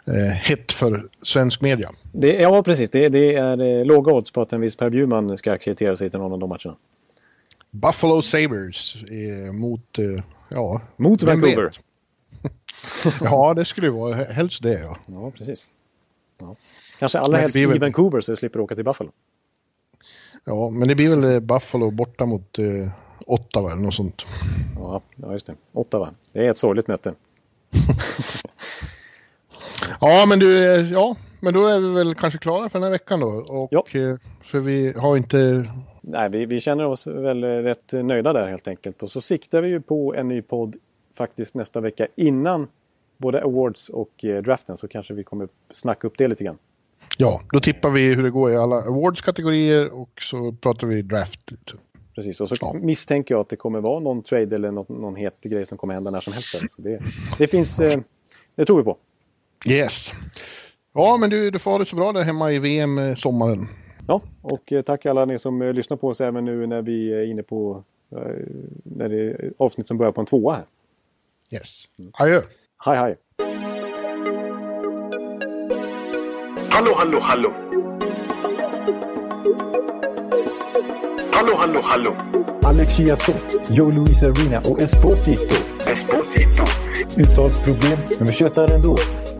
[0.04, 1.90] eh, hett för svensk media.
[2.12, 2.90] Det, ja, precis.
[2.90, 6.10] Det, det är eh, låga odds på att en viss Per Bjurman ska ackreditera sig
[6.10, 6.76] till någon av de matcherna.
[7.70, 10.80] Buffalo Sabres eh, mot, eh, ja...
[10.96, 11.70] Mot Vancouver?
[13.20, 14.96] ja, det skulle vara helst det, ja.
[15.06, 15.68] Ja, precis.
[16.40, 16.56] Ja.
[16.98, 19.10] Kanske allra helst i Vancouver så du slipper åka till Buffalo.
[20.44, 22.90] Ja, men det blir väl eh, Buffalo borta mot eh,
[23.26, 24.22] Ottawa eller något sånt.
[24.76, 25.02] Ja,
[25.32, 25.54] just det.
[25.72, 26.10] Ottawa.
[26.32, 27.14] Det är ett sorgligt möte.
[30.00, 30.56] ja, men du,
[30.92, 33.26] ja, men då är vi väl kanske klara för den här veckan då.
[33.26, 33.84] Och, ja.
[33.92, 35.68] Eh, för vi har inte...
[36.00, 39.02] Nej, vi, vi känner oss väl rätt nöjda där helt enkelt.
[39.02, 40.76] Och så siktar vi ju på en ny podd
[41.14, 42.68] faktiskt nästa vecka innan
[43.16, 44.76] både awards och eh, draften.
[44.76, 46.58] Så kanske vi kommer snacka upp det lite grann.
[47.18, 51.52] Ja, då tippar vi hur det går i alla awards-kategorier och så pratar vi draft.
[52.14, 52.72] Precis, och så ja.
[52.72, 55.94] misstänker jag att det kommer vara någon trade eller någon, någon het grej som kommer
[55.94, 56.50] hända när som helst.
[56.70, 57.00] Så det,
[57.38, 58.00] det finns, eh,
[58.54, 58.96] det tror vi på.
[59.68, 60.12] Yes.
[60.92, 63.60] Ja, men du, du får ha det så bra där hemma i VM-sommaren.
[63.60, 63.66] Eh,
[64.06, 67.12] ja, och eh, tack alla ni som eh, lyssnar på oss även nu när vi
[67.12, 67.84] är inne på
[68.82, 70.64] när det är avsnitt som börjar på en tvåa här.
[71.50, 71.84] Yes.
[72.12, 72.42] Adjö.
[72.84, 73.16] Hej, hej.
[76.68, 77.52] Hallå, hallå, hallå.
[81.35, 82.16] Hallå, hallå, hallå.
[82.62, 85.55] Alex Chiazot, Joe Luis Arena och Esposito.
[85.87, 86.64] Esposito.
[87.16, 88.97] Uttalsproblem, men vi tjötar ändå.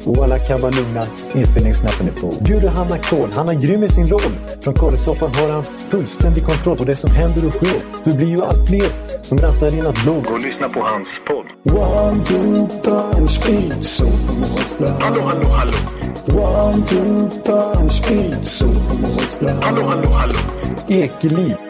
[0.07, 1.03] Och alla kan vara lugna,
[1.35, 2.45] inspelningsknappen är på.
[2.45, 4.35] Bjuder Hanna Kohl, han är grym i sin roll.
[4.61, 7.81] Från Kållesoffan har han fullständig kontroll på det som händer och sker.
[8.05, 8.89] Det blir ju allt fler
[9.23, 10.27] som rattar Arenas blogg.
[10.33, 11.47] Och lyssna på hans podd.
[11.79, 14.05] One, two, three, speed, so
[15.01, 15.77] Hallå, hallå, hallå.
[16.27, 18.67] One, two, three, speed, so
[19.63, 20.39] Hallå, hallå, hallå.
[20.89, 21.55] Ekeliv,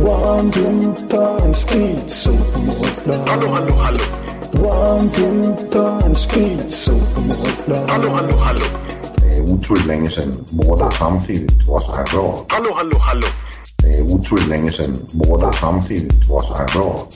[0.00, 2.32] One, two, three, speed, so
[3.26, 4.04] Hallå, hallå, hallå.
[4.54, 6.92] One, two, three, speed, so
[7.88, 8.64] Hallå, hallå, hallå.
[9.16, 12.44] Det är otroligt länge sedan båda samtidigt var så här bra.
[12.48, 13.26] Hallå, hallå, hallå.
[13.76, 17.08] Det är otroligt länge sedan båda samtidigt var så här bra.